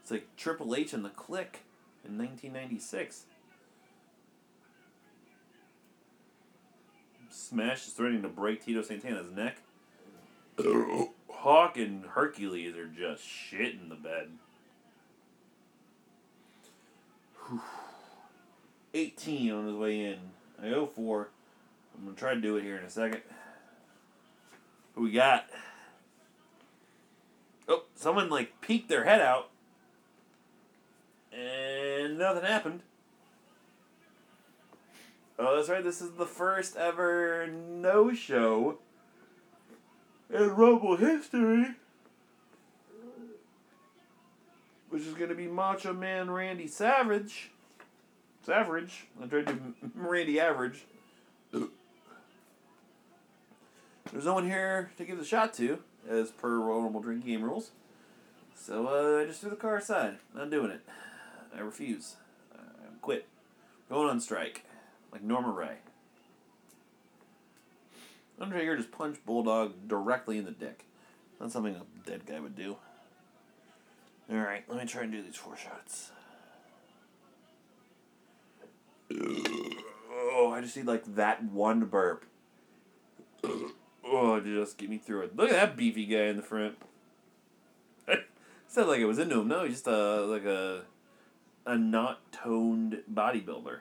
[0.00, 1.60] It's like Triple H and the Kliq
[2.04, 3.26] in 1996.
[7.28, 9.58] Smash is threatening to break Tito Santana's neck.
[11.38, 14.30] Hawk and Hercules are just shit in the bed.
[18.94, 20.18] 18 on his way in.
[20.60, 21.28] I owe 4.
[21.94, 23.22] I'm going to try to do it here in a second.
[24.96, 25.46] Who we got?
[27.68, 29.50] Oh, someone like peeked their head out.
[31.32, 32.80] And nothing happened.
[35.38, 35.84] Oh, that's right.
[35.84, 38.78] This is the first ever no show
[40.30, 41.66] in Rumble history.
[44.90, 47.50] Which is going to be Macho Man Randy Savage.
[48.44, 49.06] Savage.
[49.22, 49.58] I tried to
[49.94, 50.84] Randy Average.
[54.12, 57.42] There's no one here to give the shot to, as per Royal Rumble drinking game
[57.42, 57.72] rules.
[58.54, 60.16] So uh, I just threw the car aside.
[60.34, 60.80] Not doing it.
[61.54, 62.16] I refuse.
[62.54, 62.58] I
[63.02, 63.26] quit.
[63.90, 64.64] Going on strike.
[65.12, 65.76] Like Norma Rae.
[68.40, 70.84] Undertaker just punched Bulldog directly in the dick.
[71.40, 72.76] That's something a dead guy would do.
[74.30, 76.12] Alright, let me try and do these four shots.
[79.10, 82.24] Oh, I just need like that one burp.
[84.04, 85.36] Oh, just get me through it.
[85.36, 86.76] Look at that beefy guy in the front.
[88.68, 89.48] Sounded like it was into him.
[89.48, 90.82] No, he's just a like a
[91.66, 93.80] a not toned bodybuilder.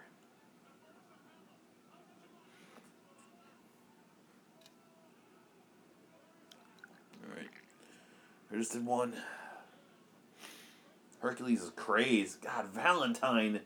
[7.23, 7.49] Alright.
[8.51, 9.13] I just did one.
[11.19, 12.41] Hercules is crazed.
[12.41, 13.61] God, Valentine.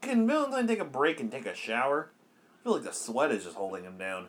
[0.00, 2.10] Can Valentine take a break and take a shower?
[2.60, 4.26] I feel like the sweat is just holding him down.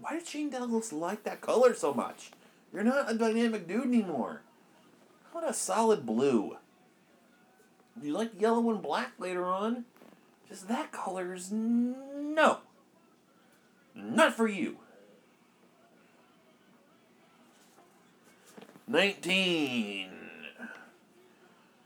[0.00, 2.30] Why did Shane Douglas like that color so much?
[2.72, 4.42] You're not a dynamic dude anymore.
[5.32, 6.56] How about a solid blue?
[8.02, 9.84] You like yellow and black later on?
[10.48, 12.58] Just that color's no.
[13.94, 14.78] Not for you.
[18.86, 20.10] 19.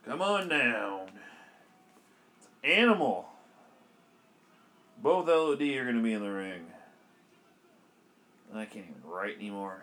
[0.04, 1.08] Come on down.
[2.64, 3.28] Animal.
[5.02, 6.66] Both LOD are going to be in the ring.
[8.54, 9.82] I can't even write anymore.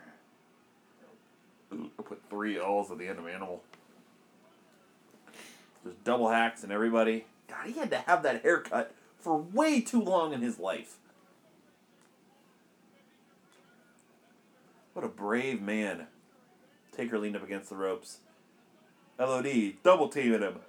[1.71, 3.61] I put three L's at the end of Animal.
[5.83, 7.25] There's double hacks and everybody.
[7.47, 10.97] God, he had to have that haircut for way too long in his life.
[14.93, 16.07] What a brave man.
[16.95, 18.19] Taker leaned up against the ropes.
[19.19, 20.59] LOD double teaming him.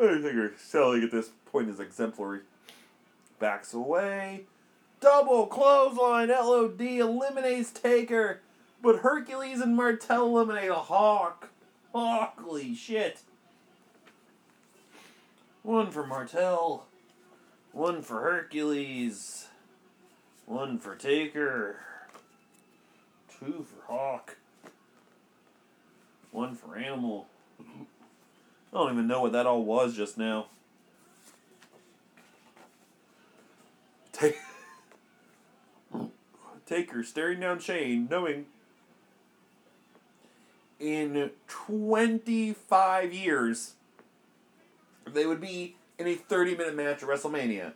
[0.00, 2.40] Undertaker selling at this point is exemplary.
[3.38, 4.44] Backs away.
[5.00, 6.28] Double clothesline.
[6.28, 8.40] LOD eliminates Taker.
[8.82, 11.50] But Hercules and Martel eliminate a Hawk.
[11.94, 13.20] Holy shit.
[15.62, 16.86] One for Martel.
[17.72, 19.46] One for Hercules.
[20.52, 21.76] One for Taker.
[23.38, 24.36] Two for Hawk.
[26.30, 27.26] One for Animal.
[27.58, 27.64] I
[28.74, 30.48] don't even know what that all was just now.
[34.12, 34.36] Take
[36.66, 38.44] Taker staring down Shane, knowing
[40.78, 43.72] in 25 years
[45.06, 47.72] they would be in a 30 minute match at WrestleMania.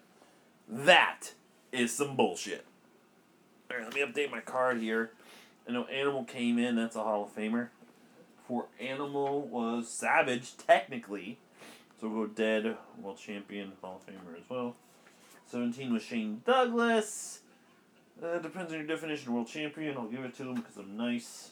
[0.69, 1.33] That
[1.73, 2.66] is some bullshit.
[3.71, 5.11] Alright, let me update my card here.
[5.69, 7.69] I know Animal came in, that's a Hall of Famer.
[8.47, 11.39] For Animal was Savage, technically.
[12.01, 14.77] So we'll go Dead, World Champion, Hall of Famer as well.
[15.51, 17.41] 17 was Shane Douglas.
[18.23, 19.97] Uh, depends on your definition World Champion.
[19.97, 21.51] I'll give it to him because I'm nice.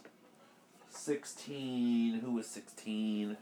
[0.90, 2.20] 16.
[2.20, 3.36] Who was 16?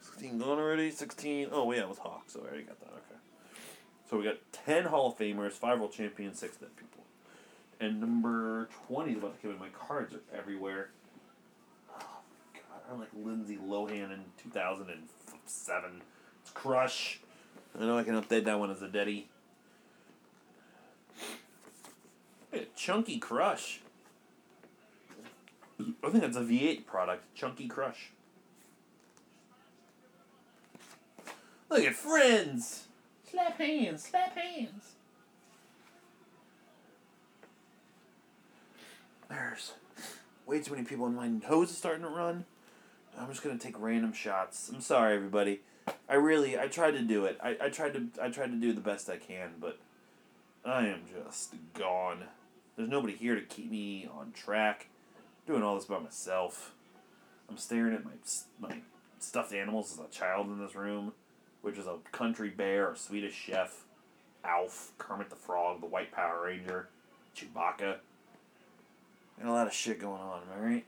[0.00, 0.90] 16 gone already?
[0.90, 1.48] 16.
[1.50, 2.88] Oh, yeah, it was Hawk, so I already got that.
[2.88, 3.20] Okay.
[4.08, 7.04] So we got 10 Hall of Famers, 5 World Champions, 6 dead people.
[7.82, 9.58] And number 20 is about to come in.
[9.58, 10.90] My cards are everywhere.
[11.90, 12.20] Oh,
[12.54, 12.80] God.
[12.88, 16.02] I'm like Lindsay Lohan in 2007.
[16.40, 17.18] It's Crush.
[17.76, 19.24] I know I can update that one as a Deddy.
[22.76, 23.80] Chunky Crush.
[25.80, 27.34] I think that's a V8 product.
[27.34, 28.12] Chunky Crush.
[31.68, 32.84] Look at friends.
[33.28, 34.04] Slap hands.
[34.04, 34.92] Slap hands.
[39.32, 39.72] There's
[40.44, 42.44] way too many people, and my nose is starting to run.
[43.18, 44.70] I'm just gonna take random shots.
[44.72, 45.62] I'm sorry, everybody.
[46.06, 47.38] I really, I tried to do it.
[47.42, 49.78] I, I tried to, I tried to do the best I can, but
[50.66, 52.24] I am just gone.
[52.76, 54.88] There's nobody here to keep me on track.
[55.16, 56.74] I'm doing all this by myself.
[57.48, 58.12] I'm staring at my
[58.60, 58.80] my
[59.18, 61.12] stuffed animals as a child in this room,
[61.62, 63.84] which is a country bear, a Swedish chef,
[64.44, 66.90] Alf, Kermit the Frog, the White Power Ranger,
[67.34, 67.96] Chewbacca.
[69.40, 70.84] Got a lot of shit going on, I right?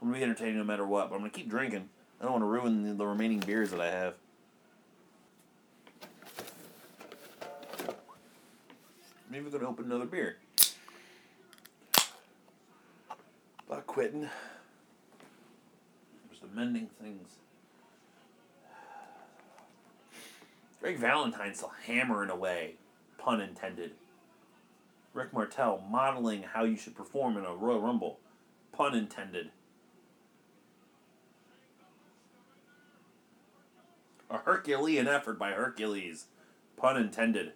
[0.00, 1.88] I'm gonna be entertaining no matter what, but I'm gonna keep drinking.
[2.20, 4.14] I don't want to ruin the, the remaining beers that I have.
[9.30, 10.36] Maybe we're gonna open another beer.
[13.68, 14.28] About quitting.
[16.30, 17.28] Just amending things.
[20.80, 22.74] Greg Valentine still hammering away,
[23.18, 23.92] pun intended.
[25.20, 28.20] Rick Martel modeling how you should perform in a Royal Rumble,
[28.72, 29.50] pun intended.
[34.30, 36.28] A Herculean effort by Hercules,
[36.78, 37.52] pun intended.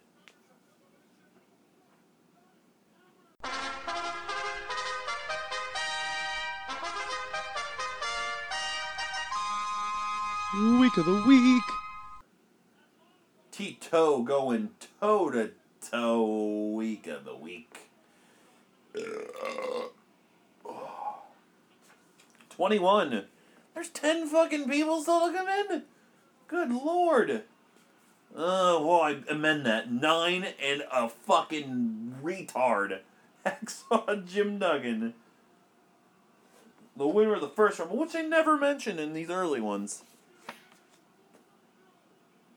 [10.53, 11.63] Week of the week.
[13.51, 14.69] Tito going
[15.01, 15.49] toe to
[15.89, 17.89] toe week of the week.
[22.49, 23.25] 21.
[23.73, 25.83] There's 10 fucking people still to come in?
[26.47, 27.43] Good lord.
[28.33, 29.91] Uh, well, I amend that.
[29.91, 32.99] Nine and a fucking retard.
[33.45, 35.13] Hacksaw Jim Duggan.
[36.97, 40.03] The winner of the first rumble, which they never mention in these early ones.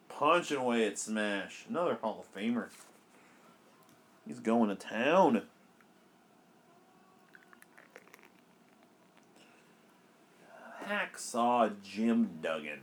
[0.09, 1.65] Punching away at Smash.
[1.69, 2.69] Another Hall of Famer.
[4.29, 5.43] He's going to town.
[10.87, 12.81] Hacksaw Jim Duggan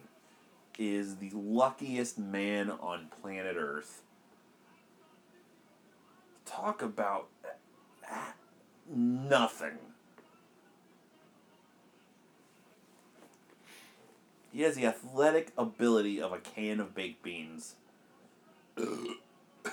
[0.80, 4.02] is the luckiest man on planet Earth.
[6.46, 7.28] talk about
[8.92, 9.78] nothing.
[14.52, 17.76] He has the athletic ability of a can of baked beans.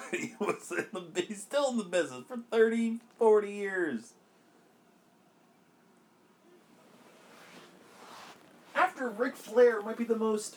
[0.11, 4.13] he was in the, he's still in the business for 30, 40 years.
[8.75, 10.57] After Ric Flair might be the most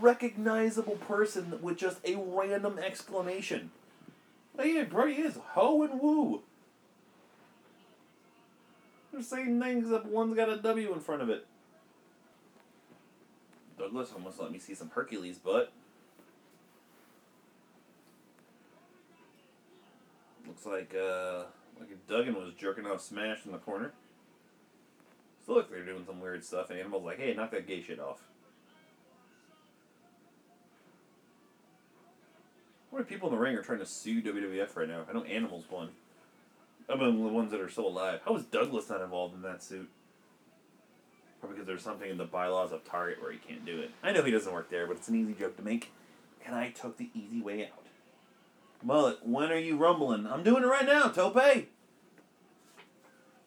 [0.00, 3.70] recognizable person with just a random exclamation.
[4.58, 6.42] Oh yeah, bro, he is ho and woo.
[9.10, 11.46] They're the same thing except one's got a W in front of it.
[13.78, 15.72] Douglas almost let me see some Hercules butt.
[20.64, 21.44] Looks like uh
[21.78, 23.92] like Duggan was jerking off Smash in the corner.
[25.42, 26.70] Still look they're doing some weird stuff.
[26.70, 28.20] And Animal's like, hey, knock that gay shit off.
[32.90, 35.02] How many people in the ring are trying to sue WWF right now?
[35.08, 35.90] I know Animal's one.
[36.88, 38.20] Among the ones that are still alive.
[38.24, 39.88] How is Douglas not involved in that suit?
[41.40, 43.90] Probably because there's something in the bylaws of Target where he can't do it.
[44.02, 45.92] I know he doesn't work there, but it's an easy joke to make.
[46.46, 47.83] And I took the easy way out.
[48.84, 50.26] Mullet, when are you rumbling?
[50.26, 51.66] I'm doing it right now, Tope!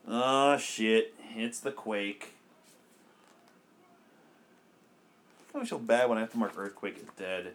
[0.08, 1.14] Oh, shit.
[1.36, 2.34] It's the quake.
[5.54, 7.54] I feel bad when I have to mark Earthquake as dead.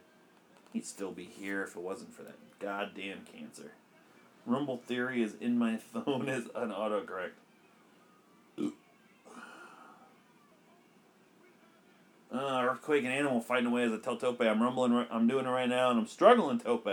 [0.72, 3.72] He'd still be here if it wasn't for that goddamn cancer.
[4.46, 7.32] Rumble Theory is in my phone as an autocorrect.
[12.32, 15.06] Uh, Earthquake and Animal fighting away as I tell Tope I'm rumbling.
[15.10, 16.88] I'm doing it right now, and I'm struggling, Tope.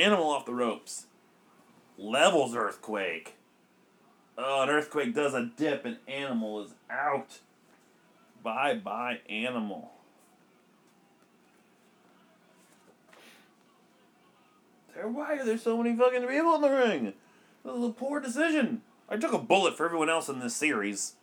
[0.00, 1.06] Animal off the ropes.
[1.98, 3.34] Levels Earthquake.
[4.38, 7.40] Oh, an Earthquake does a dip, and Animal is out.
[8.42, 9.90] Bye bye, Animal.
[15.02, 17.12] Why are there so many fucking people in the ring?
[17.64, 18.80] This is a poor decision.
[19.08, 21.14] I took a bullet for everyone else in this series.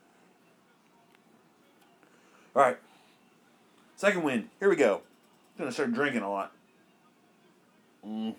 [2.56, 2.78] Alright.
[3.96, 4.50] Second win.
[4.60, 5.02] Here we go.
[5.56, 6.52] I'm gonna start drinking a lot.
[8.06, 8.36] Mm.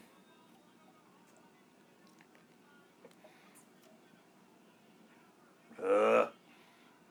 [5.88, 6.28] Ugh.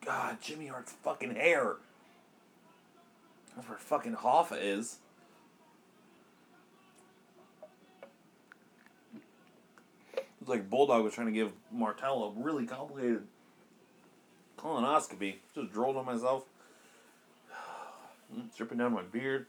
[0.04, 1.76] God, Jimmy Hart's fucking hair.
[3.56, 4.98] That's where fucking Hoffa is.
[10.40, 13.24] It's like Bulldog was trying to give Martello a really complicated
[14.56, 15.36] colonoscopy.
[15.54, 16.44] Just drooled on myself.
[18.34, 19.46] Mm, Dripping down my beard.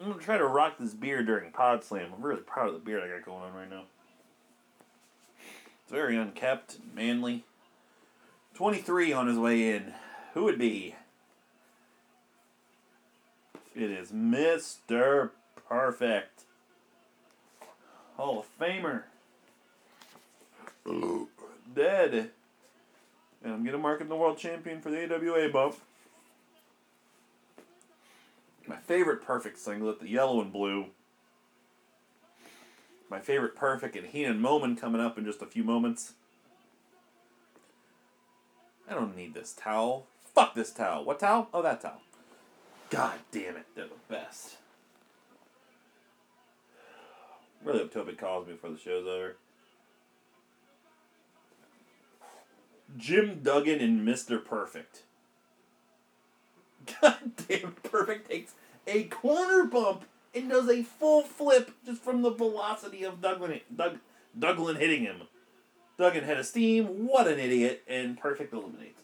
[0.00, 2.12] I'm gonna try to rock this beard during Pod Slam.
[2.14, 3.82] I'm really proud of the beard I got going on right now.
[5.82, 7.44] It's very unkept, and manly.
[8.60, 9.94] 23 on his way in.
[10.34, 10.94] Who would be?
[13.74, 15.30] It is Mr.
[15.66, 16.44] Perfect.
[18.18, 19.04] Hall of Famer.
[21.74, 22.32] Dead.
[23.42, 25.76] And I'm going to mark him the world champion for the AWA bump.
[28.66, 30.88] My favorite perfect singlet, the yellow and blue.
[33.08, 36.12] My favorite perfect and Heenan Moment coming up in just a few moments.
[38.90, 40.06] I don't need this towel.
[40.34, 41.04] Fuck this towel.
[41.04, 41.48] What towel?
[41.54, 42.00] Oh, that towel.
[42.90, 44.56] God damn it, they're the best.
[47.64, 49.36] Really hope Toby calls me before the show's over.
[52.96, 54.44] Jim Duggan and Mr.
[54.44, 55.02] Perfect.
[57.00, 58.54] God damn, Perfect takes
[58.86, 63.98] a corner bump and does a full flip just from the velocity of Duggan, Doug,
[64.36, 65.22] Douglin hitting him.
[66.00, 69.02] Duggan had a steam, what an idiot, and Perfect eliminates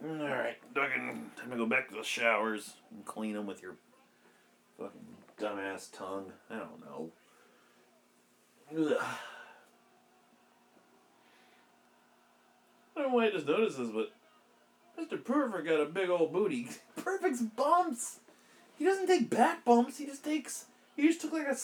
[0.00, 0.20] him.
[0.20, 3.74] Alright, Duggan, time to go back to the showers and clean them with your
[4.78, 5.00] fucking
[5.36, 6.30] dumbass tongue.
[6.48, 7.10] I don't know.
[8.70, 8.96] Ugh.
[12.96, 14.12] I don't know why I just noticed this, but
[14.96, 15.24] Mr.
[15.24, 16.68] Perfect got a big old booty.
[16.96, 18.20] Perfect's bumps.
[18.78, 19.98] He doesn't take back bumps.
[19.98, 20.66] He just takes.
[20.96, 21.56] He just took like a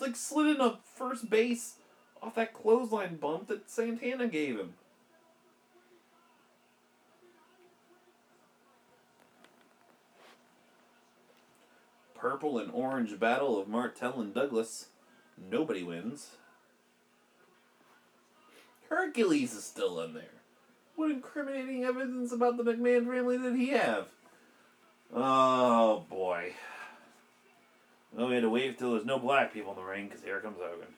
[0.00, 1.76] like slid in a first base
[2.22, 4.74] off that clothesline bump that Santana gave him.
[12.14, 14.86] Purple and orange battle of Martel and Douglas.
[15.50, 16.30] Nobody wins.
[18.88, 20.24] Hercules is still in there.
[20.94, 24.08] What incriminating evidence about the McMahon family did he have?
[25.14, 26.52] Oh boy.
[28.12, 30.40] Well, we had to wait till there's no black people in the ring because here
[30.40, 30.88] comes Hogan.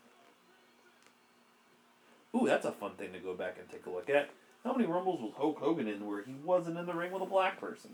[2.35, 4.31] Ooh, that's a fun thing to go back and take a look at.
[4.65, 7.27] How many Rumbles was Hulk Hogan in where he wasn't in the ring with a
[7.27, 7.91] black person?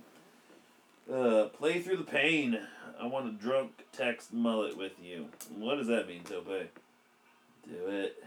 [1.13, 2.59] Uh, play through the pain.
[3.01, 5.27] I want a drunk text mullet with you.
[5.57, 6.47] What does that mean, Tope?
[6.47, 8.23] Do it.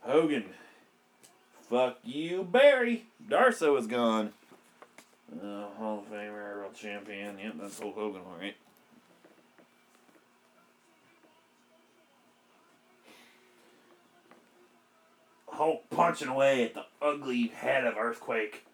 [0.00, 0.44] Hogan.
[1.68, 3.06] Fuck you, Barry.
[3.28, 4.32] Darsow is gone.
[5.32, 7.38] Uh, Hall of Famer, World Champion.
[7.38, 8.54] Yep, that's Hulk Hogan, alright.
[15.48, 18.64] Hulk punching away at the ugly head of Earthquake.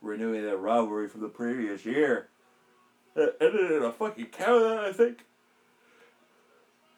[0.00, 2.28] Renewing that rivalry from the previous year.
[3.14, 5.24] It ended in a fucking counter, I think.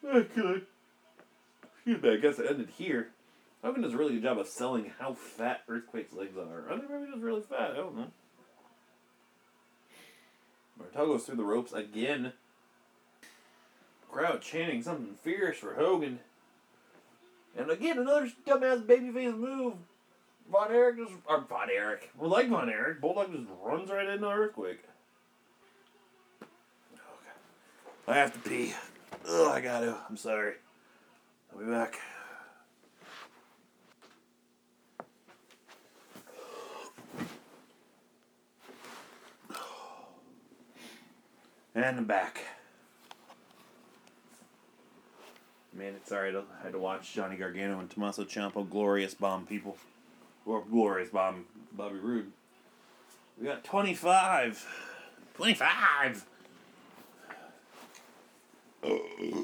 [0.04, 0.62] Okay.
[1.76, 3.08] Excuse me, I guess it ended here.
[3.62, 6.64] Hogan does a really good job of selling how fat Earthquake's legs are.
[6.70, 7.72] I think maybe he's really fat.
[7.72, 8.08] I don't know.
[10.78, 12.32] Martel goes through the ropes again.
[14.10, 16.20] Crowd chanting something fierce for Hogan.
[17.56, 19.74] And again, another dumbass babyface move.
[20.50, 22.10] Von Erich just, or Von Erich.
[22.16, 24.80] Well, like Von Erich, Bulldog just runs right into Earthquake.
[26.40, 28.06] Okay.
[28.06, 28.72] I have to pee.
[29.26, 29.96] Oh, I gotta.
[30.08, 30.54] I'm sorry.
[31.52, 31.98] I'll be back.
[41.78, 42.40] And I'm back.
[45.72, 46.34] Man, it's alright.
[46.34, 49.76] I had to watch Johnny Gargano and Tommaso Ciampa glorious bomb people.
[50.44, 52.32] Or glorious bomb Bobby Roode.
[53.40, 54.66] We got 25.
[55.34, 56.24] 25!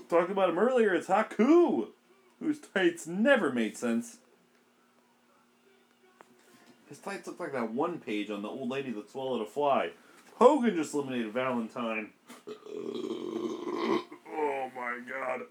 [0.09, 0.93] Talked about him earlier.
[0.93, 1.87] It's Haku,
[2.41, 4.17] whose tights never made sense.
[6.89, 9.91] His tights look like that one page on the old lady that swallowed a fly.
[10.35, 12.11] Hogan just eliminated Valentine.
[12.49, 14.03] oh
[14.75, 15.43] my god.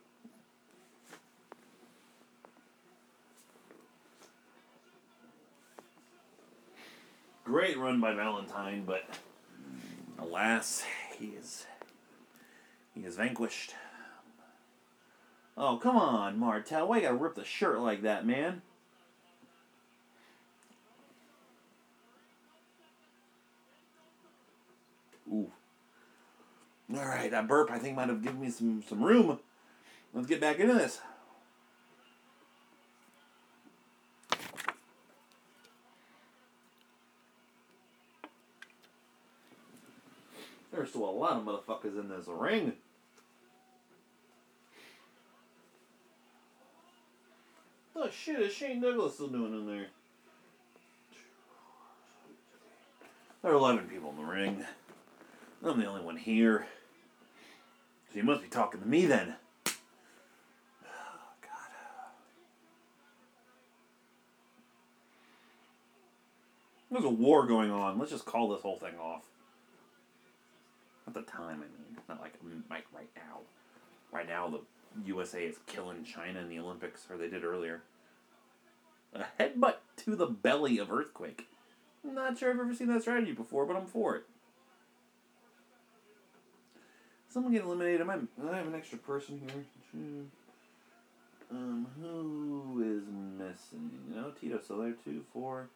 [7.45, 9.03] Great run by Valentine, but
[10.17, 10.83] alas,
[11.17, 11.65] he is
[12.93, 13.73] he is vanquished.
[15.55, 16.87] Oh, come on, Martel.
[16.87, 18.61] Why you gotta rip the shirt like that, man?
[25.31, 25.51] Ooh.
[26.95, 29.39] Alright, that burp I think might have given me some, some room.
[30.13, 31.01] Let's get back into this.
[40.71, 42.73] There's still a lot of motherfuckers in this ring.
[47.95, 49.87] The shit is Shane Douglas still doing in there?
[53.41, 54.65] There are 11 people in the ring.
[55.63, 56.67] I'm the only one here.
[58.13, 59.35] You must be talking to me then.
[59.67, 59.71] Oh.
[66.91, 67.97] There's a war going on.
[67.97, 69.23] Let's just call this whole thing off.
[71.07, 71.69] At the time, I mean.
[72.07, 73.39] Not like, mm, like right now.
[74.11, 74.59] Right now, the
[75.05, 77.81] USA is killing China in the Olympics, or they did earlier.
[79.15, 81.47] A headbutt to the belly of Earthquake.
[82.05, 84.25] I'm not sure I've ever seen that strategy before, but I'm for it.
[87.33, 88.07] Someone get eliminated.
[88.07, 88.13] I,
[88.47, 89.65] I have an extra person here.
[91.49, 93.03] Um, who is
[93.39, 93.89] missing?
[94.13, 94.59] No, Tito.
[94.67, 95.69] So there, two, four,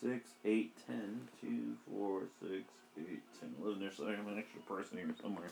[0.00, 1.28] six, eight, ten.
[1.38, 2.64] Two, four, six,
[2.98, 3.80] eight, ten, eleven.
[3.80, 5.50] There's I have an extra person here somewhere.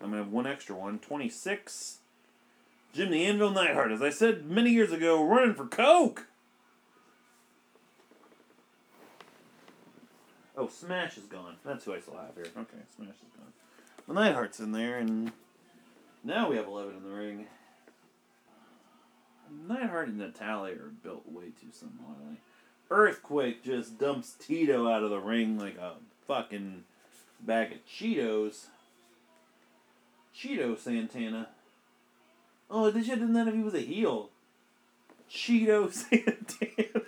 [0.00, 1.00] I'm gonna have one extra one.
[1.00, 1.98] Twenty-six.
[2.92, 6.26] Jim the Anvil Neidhart, as I said many years ago, running for Coke.
[10.56, 11.56] Oh, Smash is gone.
[11.64, 12.46] That's who I still have here.
[12.56, 13.52] Okay, Smash is gone.
[14.10, 15.30] Well, Neidhart's in there, and
[16.24, 17.46] now we have 11 in the ring.
[19.68, 22.40] Neidhart and Natalya are built way too similarly.
[22.90, 25.92] Earthquake just dumps Tito out of the ring like a
[26.26, 26.82] fucking
[27.40, 28.66] bag of Cheetos.
[30.36, 31.50] Cheeto Santana.
[32.68, 34.30] Oh, they should have done that if he was a heel.
[35.30, 37.00] Cheeto Santana.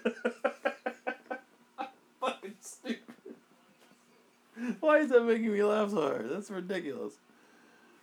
[2.21, 3.01] fucking stupid.
[4.83, 6.29] Why is that making me laugh so hard?
[6.29, 7.15] That's ridiculous.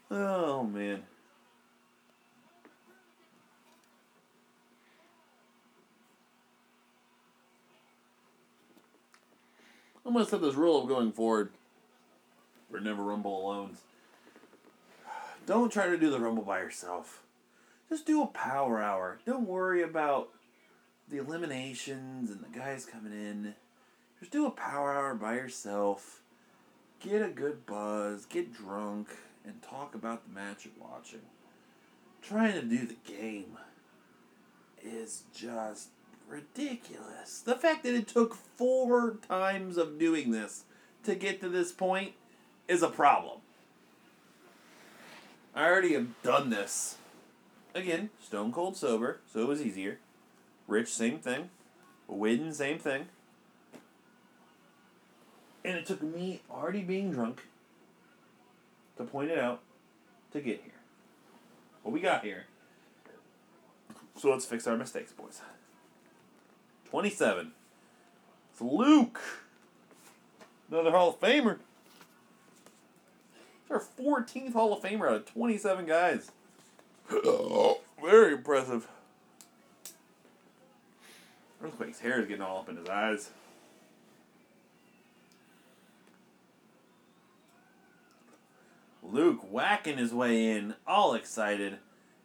[0.09, 1.03] Oh man.
[10.05, 11.51] I'm gonna set this rule of going forward
[12.71, 13.75] for never rumble alone.
[15.45, 17.23] Don't try to do the rumble by yourself.
[17.89, 19.19] Just do a power hour.
[19.25, 20.29] Don't worry about
[21.09, 23.55] the eliminations and the guys coming in.
[24.21, 26.21] Just do a power hour by yourself.
[26.99, 29.09] Get a good buzz, get drunk,
[29.45, 31.21] and talk about the match you're watching.
[32.21, 33.57] trying to do the game
[34.83, 35.89] is just
[36.27, 37.39] ridiculous.
[37.39, 40.65] The fact that it took four times of doing this
[41.03, 42.13] to get to this point
[42.67, 43.39] is a problem.
[45.55, 46.97] I already have done this.
[47.73, 49.99] Again, stone cold sober, so it was easier.
[50.67, 51.49] Rich, same thing.
[52.07, 53.07] Win, same thing.
[55.69, 57.43] And it took me already being drunk
[58.97, 59.61] to point it out
[60.33, 60.73] to get here.
[61.83, 62.45] What we got here.
[64.17, 65.41] So let's fix our mistakes, boys.
[66.89, 67.51] 27.
[68.51, 69.21] It's Luke.
[70.71, 71.59] Another Hall of Famer.
[73.69, 76.31] Our 14th Hall of Famer out of 27 guys.
[78.01, 78.87] Very impressive.
[81.63, 83.29] Earthquake's hair is getting all up in his eyes.
[89.11, 91.77] Luke whacking his way in, all excited,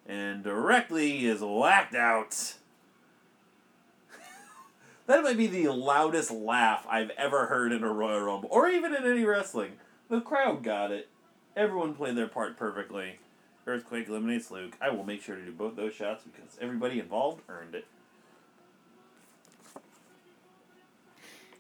[0.07, 2.55] and directly is whacked out.
[5.07, 8.95] that might be the loudest laugh I've ever heard in a Royal Rumble, or even
[8.95, 9.73] in any wrestling.
[10.11, 11.09] The crowd got it.
[11.57, 13.19] Everyone played their part perfectly.
[13.67, 14.77] Earthquake eliminates Luke.
[14.81, 17.87] I will make sure to do both those shots because everybody involved earned it.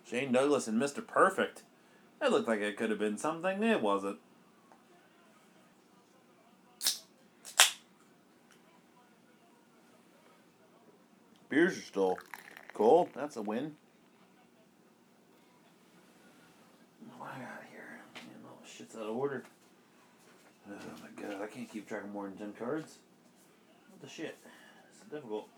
[0.06, 1.04] Shane Douglas and Mr.
[1.06, 1.62] Perfect.
[2.20, 3.62] That looked like it could have been something.
[3.62, 4.18] It wasn't.
[11.54, 12.18] Beers are still
[12.72, 13.10] cold.
[13.14, 13.76] That's a win.
[17.16, 18.00] What I got here?
[18.16, 19.44] Man, all shit's out of order.
[20.68, 22.98] Oh my god, I can't keep track of more than 10 cards.
[23.88, 24.36] What the shit?
[24.90, 25.48] It's difficult.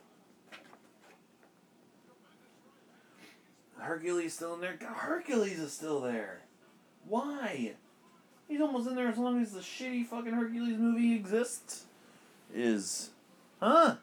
[3.79, 4.77] Hercules is still in there?
[4.79, 6.43] God, Hercules is still there.
[7.09, 7.73] Why?
[8.47, 11.87] He's almost in there as long as the shitty fucking Hercules movie exists.
[12.55, 13.13] Is.
[13.63, 13.95] Huh?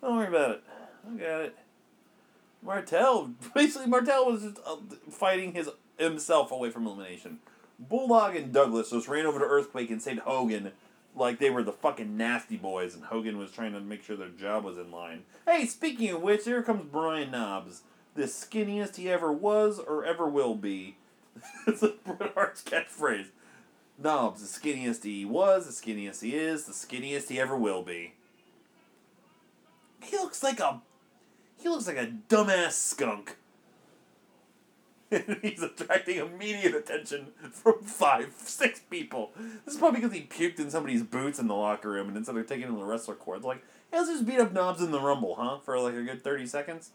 [0.00, 0.62] Don't worry about it.
[1.06, 1.56] I got it.
[2.62, 3.32] Martel.
[3.54, 4.76] Basically, Martel was just uh,
[5.10, 7.38] fighting his himself away from elimination.
[7.78, 10.72] Bulldog and Douglas just ran over to Earthquake and saved Hogan
[11.14, 14.28] like they were the fucking nasty boys, and Hogan was trying to make sure their
[14.28, 15.24] job was in line.
[15.46, 17.82] Hey, speaking of which, here comes Brian Knobbs,
[18.14, 20.96] the skinniest he ever was or ever will be.
[21.66, 23.26] it's a Bret Hart's catchphrase.
[23.98, 28.14] Knobbs, the skinniest he was, the skinniest he is, the skinniest he ever will be.
[30.02, 30.80] He looks like a
[31.62, 33.36] he looks like a dumbass skunk.
[35.42, 39.30] he's attracting immediate attention from five, six people.
[39.64, 42.36] This is probably because he puked in somebody's boots in the locker room, and instead
[42.36, 44.90] of taking him to the wrestler court, like, hey, let's just beat up Knobbs in
[44.90, 45.58] the Rumble, huh?
[45.58, 46.90] For like a good 30 seconds.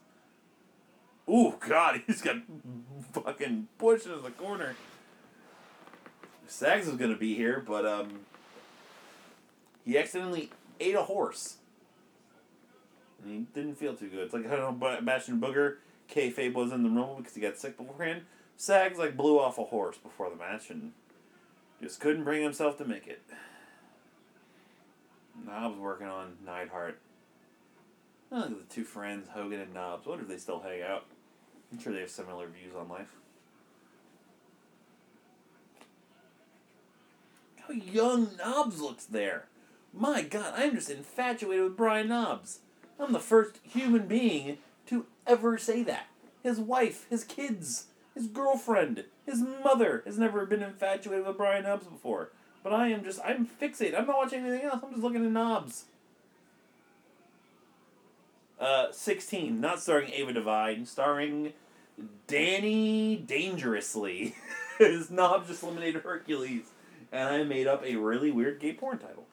[1.30, 2.38] Ooh, God, he's got
[3.12, 4.76] fucking pushed into the corner.
[6.48, 8.22] Sags is to be here, but um,
[9.86, 10.50] he accidentally
[10.80, 11.57] ate a horse.
[13.24, 14.20] And he didn't feel too good.
[14.20, 15.78] It's like, I don't know, Bastion Booger
[16.10, 18.24] kayfabe was in the room because he got sick beforehand.
[18.56, 20.94] Sags like blew off a horse before the match and
[21.82, 23.22] just couldn't bring himself to make it.
[25.46, 27.00] Knobbs working on Neidhart.
[28.32, 29.78] Oh, look at the two friends, Hogan and.
[29.78, 31.06] I wonder if they still hang out.
[31.72, 33.16] I'm sure they have similar views on life.
[37.58, 39.46] How young Knobbs looks there.
[39.94, 42.60] My god, I'm just infatuated with Brian Knobbs.
[43.00, 46.08] I'm the first human being to ever say that.
[46.42, 51.88] His wife, his kids, his girlfriend, his mother has never been infatuated with Brian Knobbs
[51.88, 52.32] before.
[52.64, 53.98] But I am just, I'm fixated.
[53.98, 54.80] I'm not watching anything else.
[54.84, 55.86] I'm just looking at Knobbs.
[58.60, 61.54] Uh, 16, not starring Ava Devine, starring
[62.26, 64.36] Danny Dangerously.
[64.80, 66.66] His Knobbs just eliminated Hercules.
[67.12, 69.26] And I made up a really weird gay porn title.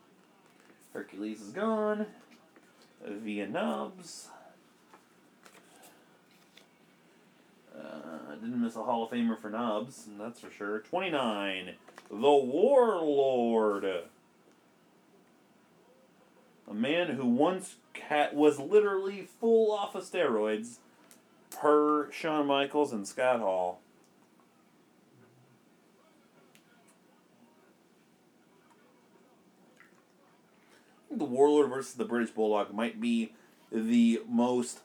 [0.93, 2.07] Hercules is gone.
[3.05, 4.29] Via Knobbs.
[7.77, 10.81] Uh, didn't miss a Hall of Famer for Knobbs, that's for sure.
[10.81, 11.75] 29.
[12.11, 13.85] The Warlord.
[16.67, 17.77] A man who once
[18.33, 20.79] was literally full off of steroids,
[21.51, 23.81] per Shawn Michaels and Scott Hall.
[31.17, 33.33] The Warlord versus the British Bulldog might be
[33.71, 34.81] the most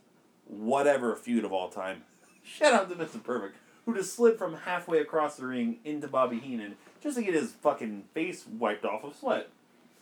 [0.45, 2.03] whatever feud of all time.
[2.43, 3.23] Shout out to Mr.
[3.23, 7.33] Perfect, who just slid from halfway across the ring into Bobby Heenan just to get
[7.33, 9.49] his fucking face wiped off of sweat.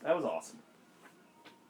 [0.03, 0.59] That was awesome.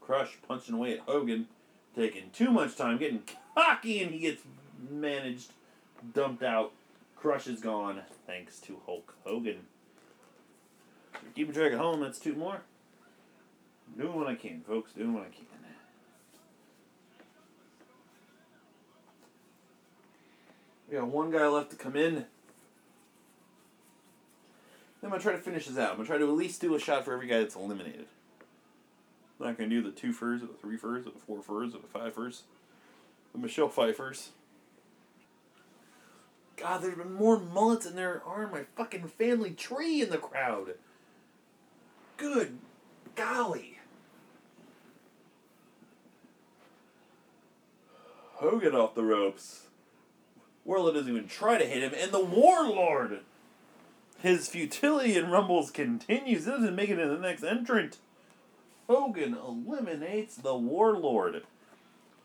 [0.01, 1.47] Crush punching away at Hogan,
[1.95, 3.23] taking too much time, getting
[3.55, 4.41] cocky, and he gets
[4.89, 5.51] managed,
[6.13, 6.71] dumped out.
[7.15, 9.67] Crush is gone thanks to Hulk Hogan.
[11.35, 12.61] Keeping track at home, that's two more.
[13.95, 14.91] Doing what I can, folks.
[14.93, 15.45] Doing what I can.
[20.89, 22.25] We got one guy left to come in.
[25.03, 25.91] I'm gonna try to finish this out.
[25.91, 28.07] I'm gonna try to at least do a shot for every guy that's eliminated.
[29.39, 31.75] I'm not gonna do the two furs or the three furs or the four furs
[31.75, 32.43] or the five furs.
[33.33, 34.29] The Michelle Pfeiffers.
[36.55, 40.17] God, there's been more mullets than there are in my fucking family tree in the
[40.17, 40.73] crowd.
[42.17, 42.57] Good
[43.15, 43.76] golly.
[48.37, 49.63] Hogan off the ropes.
[50.63, 53.21] Warlord doesn't even try to hit him, and the Warlord!
[54.19, 56.45] His futility in Rumbles continues.
[56.45, 57.97] Doesn't make it in the next entrant.
[58.87, 61.43] Hogan eliminates the Warlord.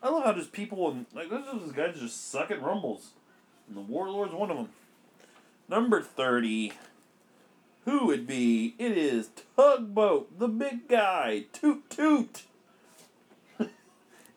[0.03, 3.11] I love how just people like those guys just suck at Rumbles,
[3.67, 4.69] and the Warlord's one of them.
[5.67, 6.73] Number thirty.
[7.85, 8.75] Who would be?
[8.77, 11.45] It is Tugboat, the big guy.
[11.51, 12.43] Toot toot.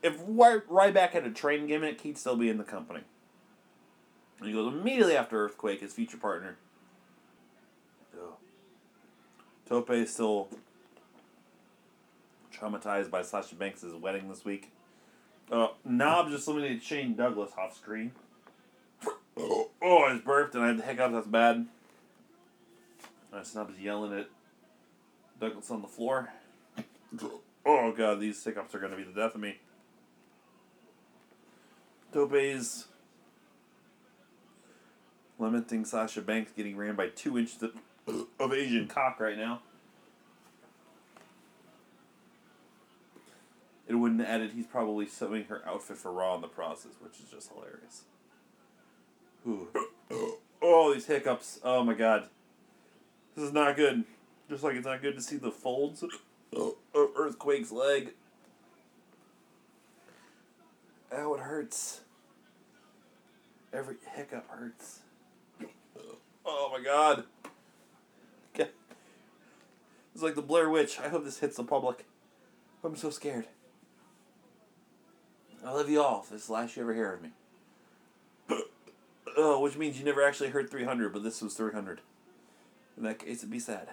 [0.03, 3.01] If Ry- Ryback had a train gimmick, he'd still be in the company.
[4.39, 6.57] And he goes immediately after Earthquake, his future partner.
[9.69, 10.49] Tope is still
[12.55, 14.71] traumatized by Sasha Banks' wedding this week.
[15.51, 18.13] Uh, Knob just eliminated Shane Douglas off screen.
[19.89, 21.13] Oh, I was burped and I had the hiccups.
[21.13, 21.67] That's bad.
[23.33, 24.29] Uh, Snub's yelling at
[25.39, 26.31] Douglas on the floor.
[27.69, 29.57] Oh god, these hiccups are going to be the death of me.
[32.13, 32.87] Tope's
[35.39, 37.73] limiting Sasha Banks getting ran by two inches of,
[38.41, 39.61] of Asian cock right now.
[43.89, 47.31] It wouldn't added he's probably sewing her outfit for Raw in the process, which is
[47.31, 48.03] just hilarious.
[49.47, 49.69] Ooh.
[50.63, 51.61] Oh, these hiccups.
[51.63, 52.29] Oh my god.
[53.37, 54.05] This is not good.
[54.49, 56.03] Just like it's not good to see the folds
[56.53, 58.15] of Earthquake's leg.
[61.15, 62.01] Ow, it hurts.
[63.73, 65.01] Every hiccup hurts.
[66.45, 67.25] Oh my god.
[70.17, 70.99] It's like the Blair Witch.
[70.99, 72.07] I hope this hits the public.
[72.83, 73.49] I'm so scared.
[75.63, 76.25] I love you all.
[76.31, 77.33] This is the last you ever hear of me.
[79.37, 82.01] oh, which means you never actually heard 300, but this was 300.
[82.97, 83.89] In that case, it'd be sad.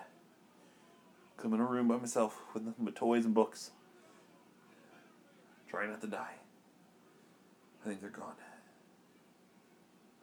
[1.43, 3.71] I'm in a room by myself with nothing but toys and books.
[5.67, 6.35] Trying not to die.
[7.83, 8.33] I think they're gone.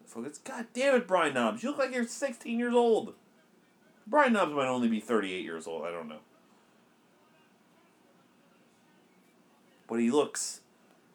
[0.07, 0.39] Focus.
[0.39, 1.63] God damn it, Brian Knobbs.
[1.63, 3.15] You look like you're 16 years old.
[4.07, 5.85] Brian Knobbs might only be 38 years old.
[5.85, 6.19] I don't know.
[9.89, 10.61] But he looks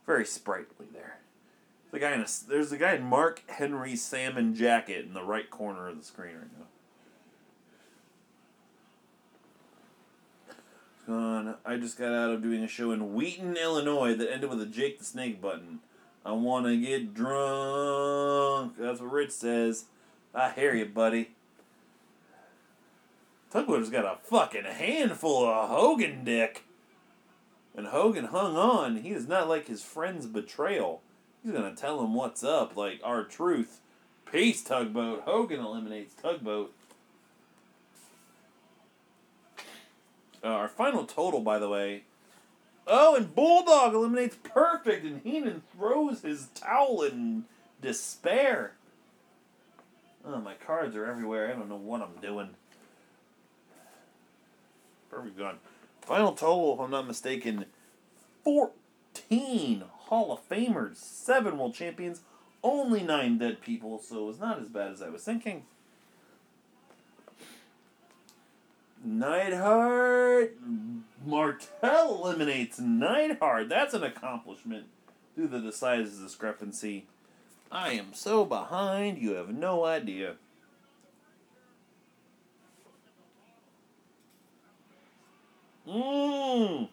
[0.05, 1.17] very sprightly there.
[1.91, 5.49] The guy in a, there's a guy in Mark Henry salmon jacket in the right
[5.49, 6.65] corner of the screen right now.
[11.07, 11.55] Gone.
[11.65, 14.65] I just got out of doing a show in Wheaton, Illinois that ended with a
[14.65, 15.79] Jake the Snake button.
[16.25, 18.77] I want to get drunk.
[18.79, 19.85] That's what Rich says.
[20.33, 21.29] I hear you, buddy.
[23.51, 26.63] Tugboat's got a fucking handful of Hogan dick.
[27.77, 28.97] And Hogan hung on.
[28.97, 31.01] He does not like his friend's betrayal.
[31.43, 33.79] He's to tell him what's up, like our truth.
[34.31, 35.21] Peace, Tugboat.
[35.21, 36.73] Hogan eliminates Tugboat.
[40.43, 42.03] Uh, our final total, by the way.
[42.87, 47.45] Oh, and Bulldog eliminates Perfect, and Heenan throws his towel in
[47.81, 48.73] despair.
[50.23, 51.49] Oh, my cards are everywhere.
[51.49, 52.49] I don't know what I'm doing.
[55.09, 55.59] Perfect gone.
[56.01, 57.65] Final total, if I'm not mistaken,
[58.43, 62.21] 14 Hall of Famers, 7 World Champions,
[62.63, 65.63] only 9 dead people, so it was not as bad as I was thinking.
[69.03, 70.55] Neidhart.
[71.25, 73.69] Martel eliminates Neidhart.
[73.69, 74.85] That's an accomplishment
[75.35, 77.05] due to the size discrepancy.
[77.71, 80.35] I am so behind, you have no idea.
[85.87, 86.89] Mmm.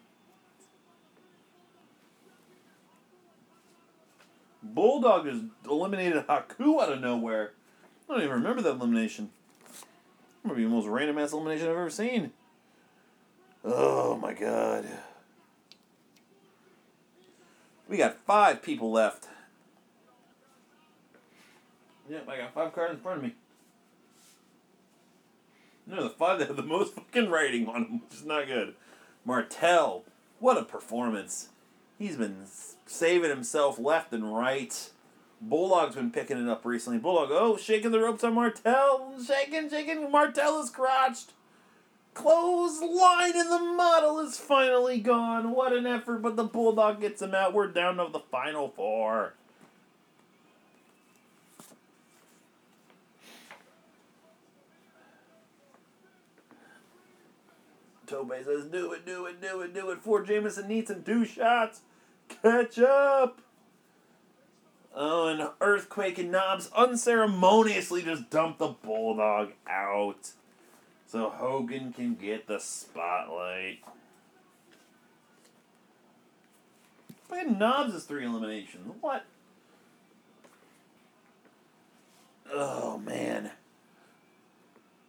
[4.61, 7.53] Bulldog has eliminated Haku out of nowhere.
[8.09, 9.29] I don't even remember that elimination.
[10.43, 12.31] Might be the most random ass elimination I've ever seen.
[13.63, 14.85] Oh my god.
[17.87, 19.27] We got five people left.
[22.09, 23.35] Yep, I got five cards in front of me.
[25.85, 28.75] No, the five that have the most fucking writing on them, which is not good.
[29.25, 30.03] Martel,
[30.39, 31.49] what a performance.
[31.97, 32.45] He's been
[32.85, 34.89] saving himself left and right.
[35.39, 36.99] Bulldog's been picking it up recently.
[36.99, 39.13] Bulldog, oh, shaking the ropes on Martel.
[39.25, 40.09] Shaking, shaking.
[40.11, 41.31] Martel is crotched.
[42.13, 45.51] Clothesline and the model is finally gone.
[45.51, 47.53] What an effort, but the Bulldog gets him out.
[47.53, 49.33] We're down to the final four.
[58.05, 59.99] Tobey says, do it, do it, do it, do it.
[59.99, 61.81] Four Jameson needs some two shots.
[62.29, 63.41] Catch up.
[64.95, 70.33] Oh, and Earthquake and Knobbs unceremoniously just dump the Bulldog out.
[71.13, 73.81] So Hogan can get the spotlight.
[77.29, 78.95] Fucking Knobbs is three eliminations.
[78.99, 79.23] What?
[82.51, 83.51] Oh, man.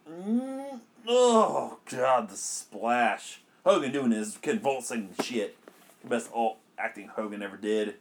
[0.07, 3.41] Mm, oh, God, the splash.
[3.65, 5.57] Hogan doing his convulsing shit.
[6.07, 7.95] Best all acting Hogan ever did.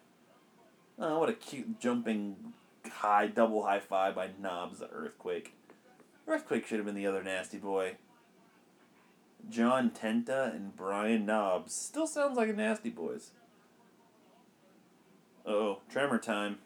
[0.99, 2.37] Oh, what a cute jumping
[2.87, 5.55] high, double high five by Knobbs the Earthquake.
[6.27, 7.97] Earthquake should have been the other nasty boy.
[9.51, 11.75] John Tenta and Brian Knobbs.
[11.75, 13.31] Still sounds like a nasty boys.
[15.47, 16.59] oh, tremor time.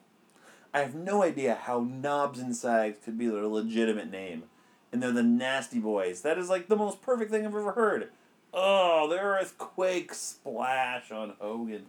[0.73, 4.45] I have no idea how Knobbs and Sags could be their legitimate name.
[4.93, 6.21] And they're the nasty boys.
[6.23, 8.11] That is like the most perfect thing I've ever heard.
[8.55, 11.87] Oh, the earthquake splash on Hogan.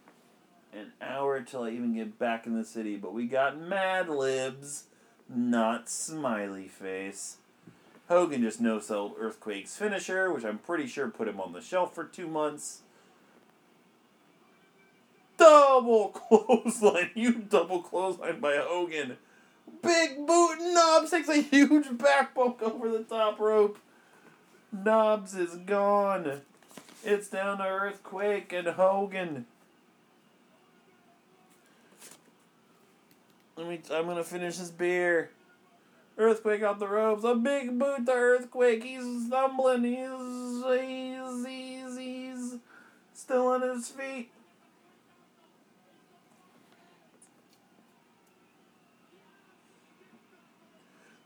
[0.74, 4.86] An hour till I even get back in the city, but we got Mad Libs,
[5.28, 7.38] not Smiley Face.
[8.10, 11.94] Hogan just no sold Earthquake's finisher, which I'm pretty sure put him on the shelf
[11.94, 12.82] for two months.
[15.38, 19.18] Double clothesline, you double clothesline by Hogan.
[19.84, 23.78] Big boot Knobbs takes a huge back bump over the top rope.
[24.72, 26.42] Knobbs is gone.
[27.04, 29.46] It's down to Earthquake and Hogan.
[33.56, 33.80] Let me.
[33.92, 35.30] I'm gonna finish this beer.
[36.20, 37.24] Earthquake off the ropes.
[37.24, 38.84] A big boot to Earthquake.
[38.84, 39.86] He's stumbling.
[39.86, 42.56] He's, he's, he's, he's
[43.14, 44.30] still on his feet.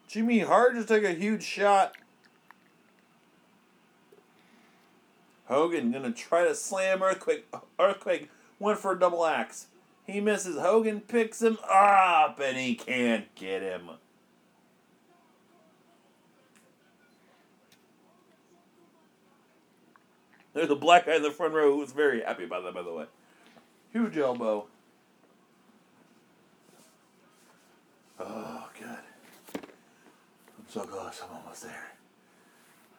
[0.08, 1.96] Jimmy Hart just took a huge shot.
[5.46, 7.48] Hogan gonna try to slam Earthquake.
[7.80, 8.30] Earthquake
[8.60, 9.68] went for a double axe.
[10.06, 10.60] He misses.
[10.60, 13.90] Hogan picks him up and he can't get him.
[20.54, 22.94] There's a black guy in the front row who's very happy about that, by the
[22.94, 23.06] way.
[23.92, 24.68] Huge elbow.
[28.20, 29.00] Oh, God.
[29.56, 31.22] I'm so close.
[31.24, 31.94] I'm almost there.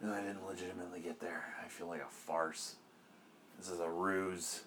[0.00, 1.54] No, I didn't legitimately get there.
[1.64, 2.74] I feel like a farce.
[3.58, 4.62] This is a ruse.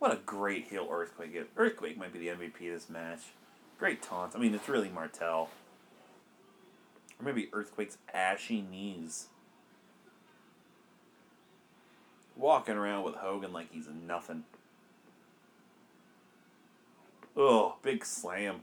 [0.00, 1.36] What a great heel Earthquake.
[1.56, 3.20] Earthquake might be the MVP of this match.
[3.78, 4.34] Great taunt.
[4.34, 5.50] I mean, it's really Martel.
[7.18, 9.28] Or maybe Earthquake's ashy knees
[12.36, 14.44] walking around with Hogan like he's nothing.
[17.36, 18.62] Oh, big slam.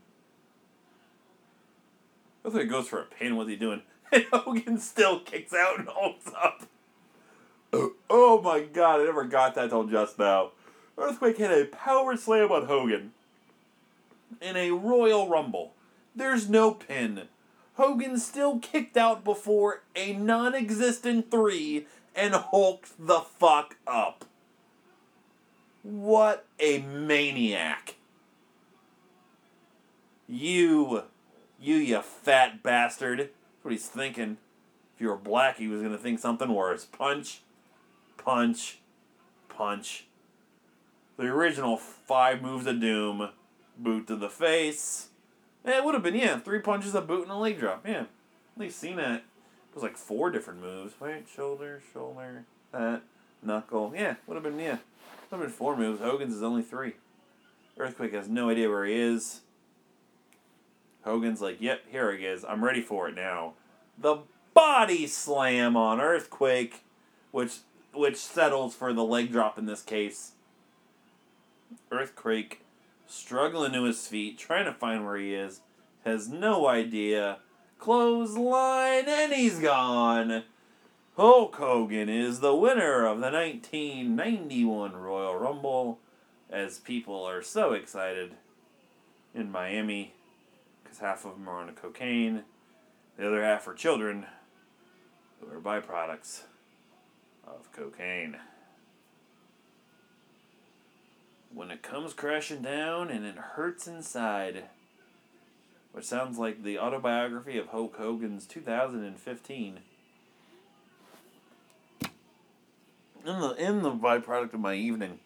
[2.46, 3.36] I think he goes for a pin.
[3.36, 3.82] What's he doing?
[4.10, 6.66] And Hogan still kicks out and holds up.
[7.74, 10.52] Oh, oh my god, I never got that till just now.
[10.98, 13.12] Earthquake had a power slam on Hogan
[14.42, 15.74] in a Royal Rumble.
[16.16, 17.24] There's no pin.
[17.74, 21.86] Hogan still kicked out before a non existent three
[22.18, 24.26] and hulked the fuck up.
[25.84, 27.96] What a maniac.
[30.28, 31.04] You,
[31.62, 33.20] you, you fat bastard.
[33.20, 34.38] That's what he's thinking.
[34.96, 36.84] If you were black, he was going to think something worse.
[36.84, 37.42] Punch,
[38.18, 38.80] punch,
[39.48, 40.08] punch.
[41.18, 43.30] The original five moves of doom.
[43.78, 45.10] Boot to the face.
[45.64, 47.86] Eh, it would have been, yeah, three punches, a boot, and a leg drop.
[47.88, 48.02] Yeah.
[48.02, 48.08] At
[48.58, 49.24] least seen that
[49.78, 50.96] was like four different moves.
[51.00, 53.04] Right, shoulder, shoulder, that,
[53.44, 53.94] knuckle.
[53.96, 54.78] Yeah, would have been yeah,
[55.30, 56.02] would have been four moves.
[56.02, 56.94] Hogan's is only three.
[57.78, 59.42] Earthquake has no idea where he is.
[61.04, 62.44] Hogan's like, yep, here he is.
[62.44, 63.54] I'm ready for it now.
[64.00, 64.18] The
[64.56, 66.84] body slam on Earthquake,
[67.32, 67.60] which
[67.94, 70.32] which settles for the leg drop in this case.
[71.92, 72.64] Earthquake
[73.06, 75.62] struggling to his feet, trying to find where he is,
[76.04, 77.40] has no idea
[77.80, 80.44] clothesline, and he's gone.
[81.16, 86.00] Hulk Hogan is the winner of the 1991 Royal Rumble,
[86.50, 88.34] as people are so excited
[89.34, 90.14] in Miami
[90.88, 92.44] because half of them are on cocaine,
[93.18, 94.26] the other half are children
[95.40, 96.42] who are byproducts
[97.46, 98.38] of cocaine.
[101.54, 104.66] When it comes crashing down and it hurts inside,
[105.98, 109.80] which sounds like the autobiography of Hulk Hogan's 2015.
[113.26, 115.18] in the in the byproduct of my evening,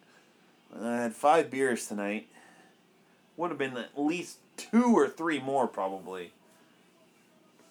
[0.74, 2.26] I had five beers tonight.
[3.36, 6.32] Would have been at least two or three more probably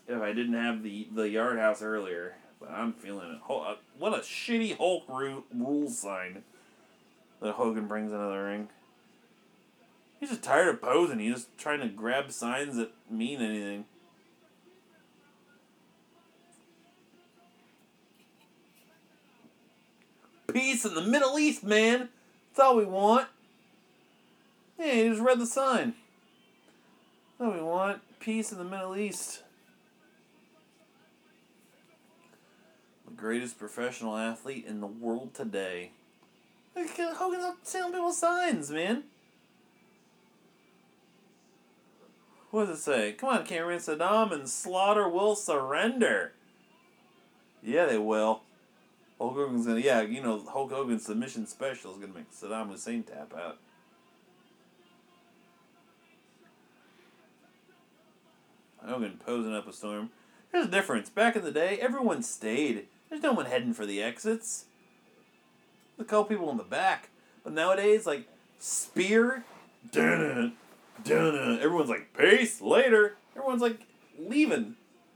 [0.08, 2.36] if I didn't have the the yard house earlier.
[2.60, 3.40] But I'm feeling it.
[3.50, 6.44] Uh, what a shitty Hulk ru- rule sign
[7.42, 8.70] that Hogan brings into the ring.
[10.22, 11.18] He's just tired of posing.
[11.18, 13.86] He's just trying to grab signs that mean anything.
[20.54, 22.10] Peace in the Middle East, man.
[22.52, 23.30] That's all we want.
[24.78, 25.96] Yeah, he just read the sign.
[27.40, 28.02] That's all we want.
[28.20, 29.42] Peace in the Middle East.
[33.08, 35.94] The greatest professional athlete in the world today.
[36.76, 39.06] Hogan's up selling people signs, man.
[42.52, 43.14] What does it say?
[43.14, 46.34] Come on, Cameron Saddam and Slaughter will surrender.
[47.64, 48.42] Yeah, they will.
[49.18, 53.04] Hulk Hogan's gonna, yeah, you know, Hulk Hogan's submission special is gonna make Saddam Hussein
[53.04, 53.58] tap out.
[58.86, 60.10] Hogan posing up a storm.
[60.52, 61.10] There's a difference.
[61.10, 62.88] Back in the day, everyone stayed.
[63.10, 64.66] There's no one heading for the exits.
[66.00, 67.10] A couple people in the back.
[67.44, 68.28] But nowadays, like,
[68.60, 69.46] spear,
[69.92, 70.54] dun
[71.10, 73.18] everyone's like, peace, later.
[73.36, 73.80] Everyone's like,
[74.20, 74.76] leaving.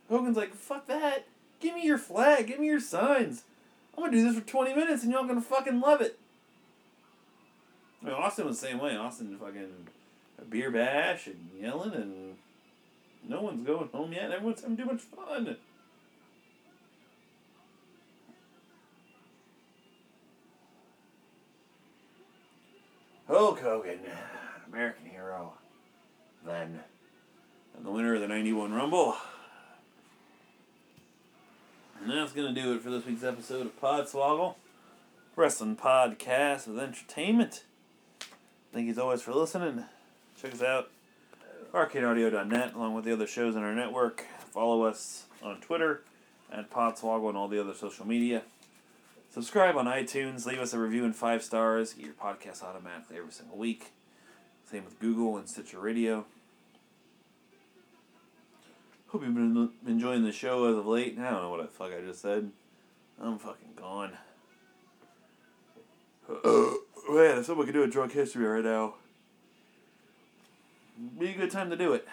[0.09, 1.27] Hogan's like, fuck that.
[1.59, 2.47] Give me your flag.
[2.47, 3.43] Give me your signs.
[3.97, 6.19] I'm gonna do this for 20 minutes and y'all gonna fucking love it.
[8.01, 8.95] I mean, Austin was the same way.
[8.95, 9.87] Austin fucking
[10.39, 12.35] a beer bash and yelling and
[13.27, 14.31] no one's going home yet.
[14.31, 15.57] Everyone's having too much fun.
[23.27, 23.99] Hulk Hogan,
[24.67, 25.53] American hero,
[26.45, 26.79] then,
[27.83, 29.15] the winner of the 91 Rumble.
[32.01, 34.55] And that's going to do it for this week's episode of Podswoggle,
[35.35, 37.63] Wrestling Podcast with Entertainment.
[38.71, 39.85] Thank you as always for listening.
[40.39, 40.91] Check us out,
[41.73, 44.25] arcadeaudio.net, along with the other shows in our network.
[44.51, 46.01] Follow us on Twitter
[46.51, 48.43] at Podswoggle and all the other social media.
[49.31, 53.31] Subscribe on iTunes, leave us a review and five stars, get your podcast automatically every
[53.31, 53.91] single week.
[54.69, 56.25] Same with Google and Stitcher Radio.
[59.15, 61.17] Hope you've been enjoying the show as of late.
[61.17, 62.51] I don't know what the fuck I just said.
[63.17, 64.11] I'm fucking gone.
[66.43, 68.95] Oh man, if someone could do a drunk history right now,
[71.17, 72.05] be a good time to do it.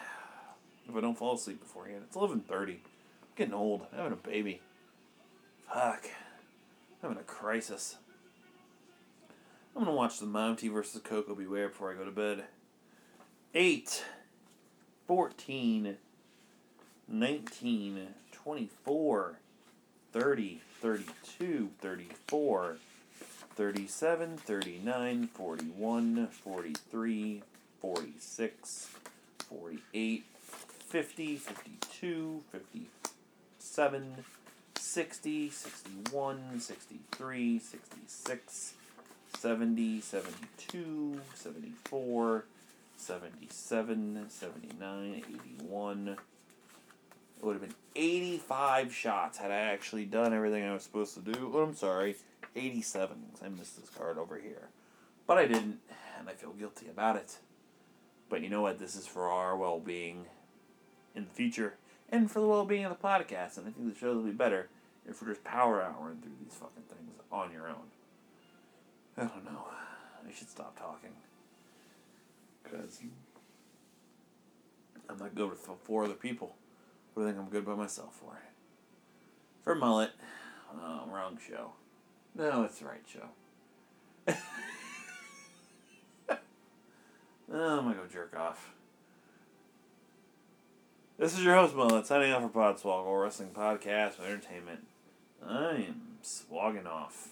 [0.89, 2.05] If I don't fall asleep beforehand.
[2.07, 2.83] It's eleven thirty.
[3.35, 3.87] Getting old.
[3.97, 4.61] Having a baby.
[5.67, 6.05] Fuck.
[7.03, 7.97] I'm Having a crisis.
[9.75, 11.47] I'm gonna watch the Mountie versus Koko B.
[11.47, 12.45] Ware before I go to bed.
[13.55, 14.05] Eight.
[15.09, 15.97] Fourteen.
[17.09, 19.39] 19, 24,
[20.13, 22.77] 30, 32, 34,
[23.57, 27.43] 37, 39, 41, 43,
[27.81, 28.89] 46,
[29.49, 30.25] 48,
[30.91, 34.25] 50, 52, 57,
[34.75, 38.75] 60, 61, 63, 66,
[39.39, 42.45] 70, 72, 74,
[42.97, 45.25] 77, 79,
[45.61, 46.17] 81,
[47.43, 51.21] it would have been 85 shots had I actually done everything I was supposed to
[51.21, 51.53] do.
[51.53, 52.15] Oh, I'm sorry,
[52.55, 54.69] 87 because I missed this card over here.
[55.27, 55.81] But I didn't,
[56.19, 57.39] and I feel guilty about it.
[58.29, 58.79] But you know what?
[58.79, 60.27] This is for our well being
[61.17, 61.75] in the future
[62.09, 63.59] and for the well being of the podcast.
[63.59, 64.69] And I think the show will be better
[65.09, 67.91] if we're just power houring through these fucking things on your own.
[69.17, 69.67] I don't know.
[70.27, 71.11] I should stop talking.
[72.63, 73.01] Because
[75.11, 76.55] I'm not good with four other people.
[77.15, 78.35] What do you think I'm good by myself for?
[78.37, 78.53] It.
[79.63, 80.11] For mullet.
[80.75, 81.73] Oh, wrong show.
[82.35, 83.29] No, it's the right show.
[87.53, 88.73] oh, I'm gonna go jerk off.
[91.19, 94.87] This is your host, Mullet, signing off for Podswoggle Wrestling Podcast with Entertainment.
[95.47, 97.32] I am swogging off.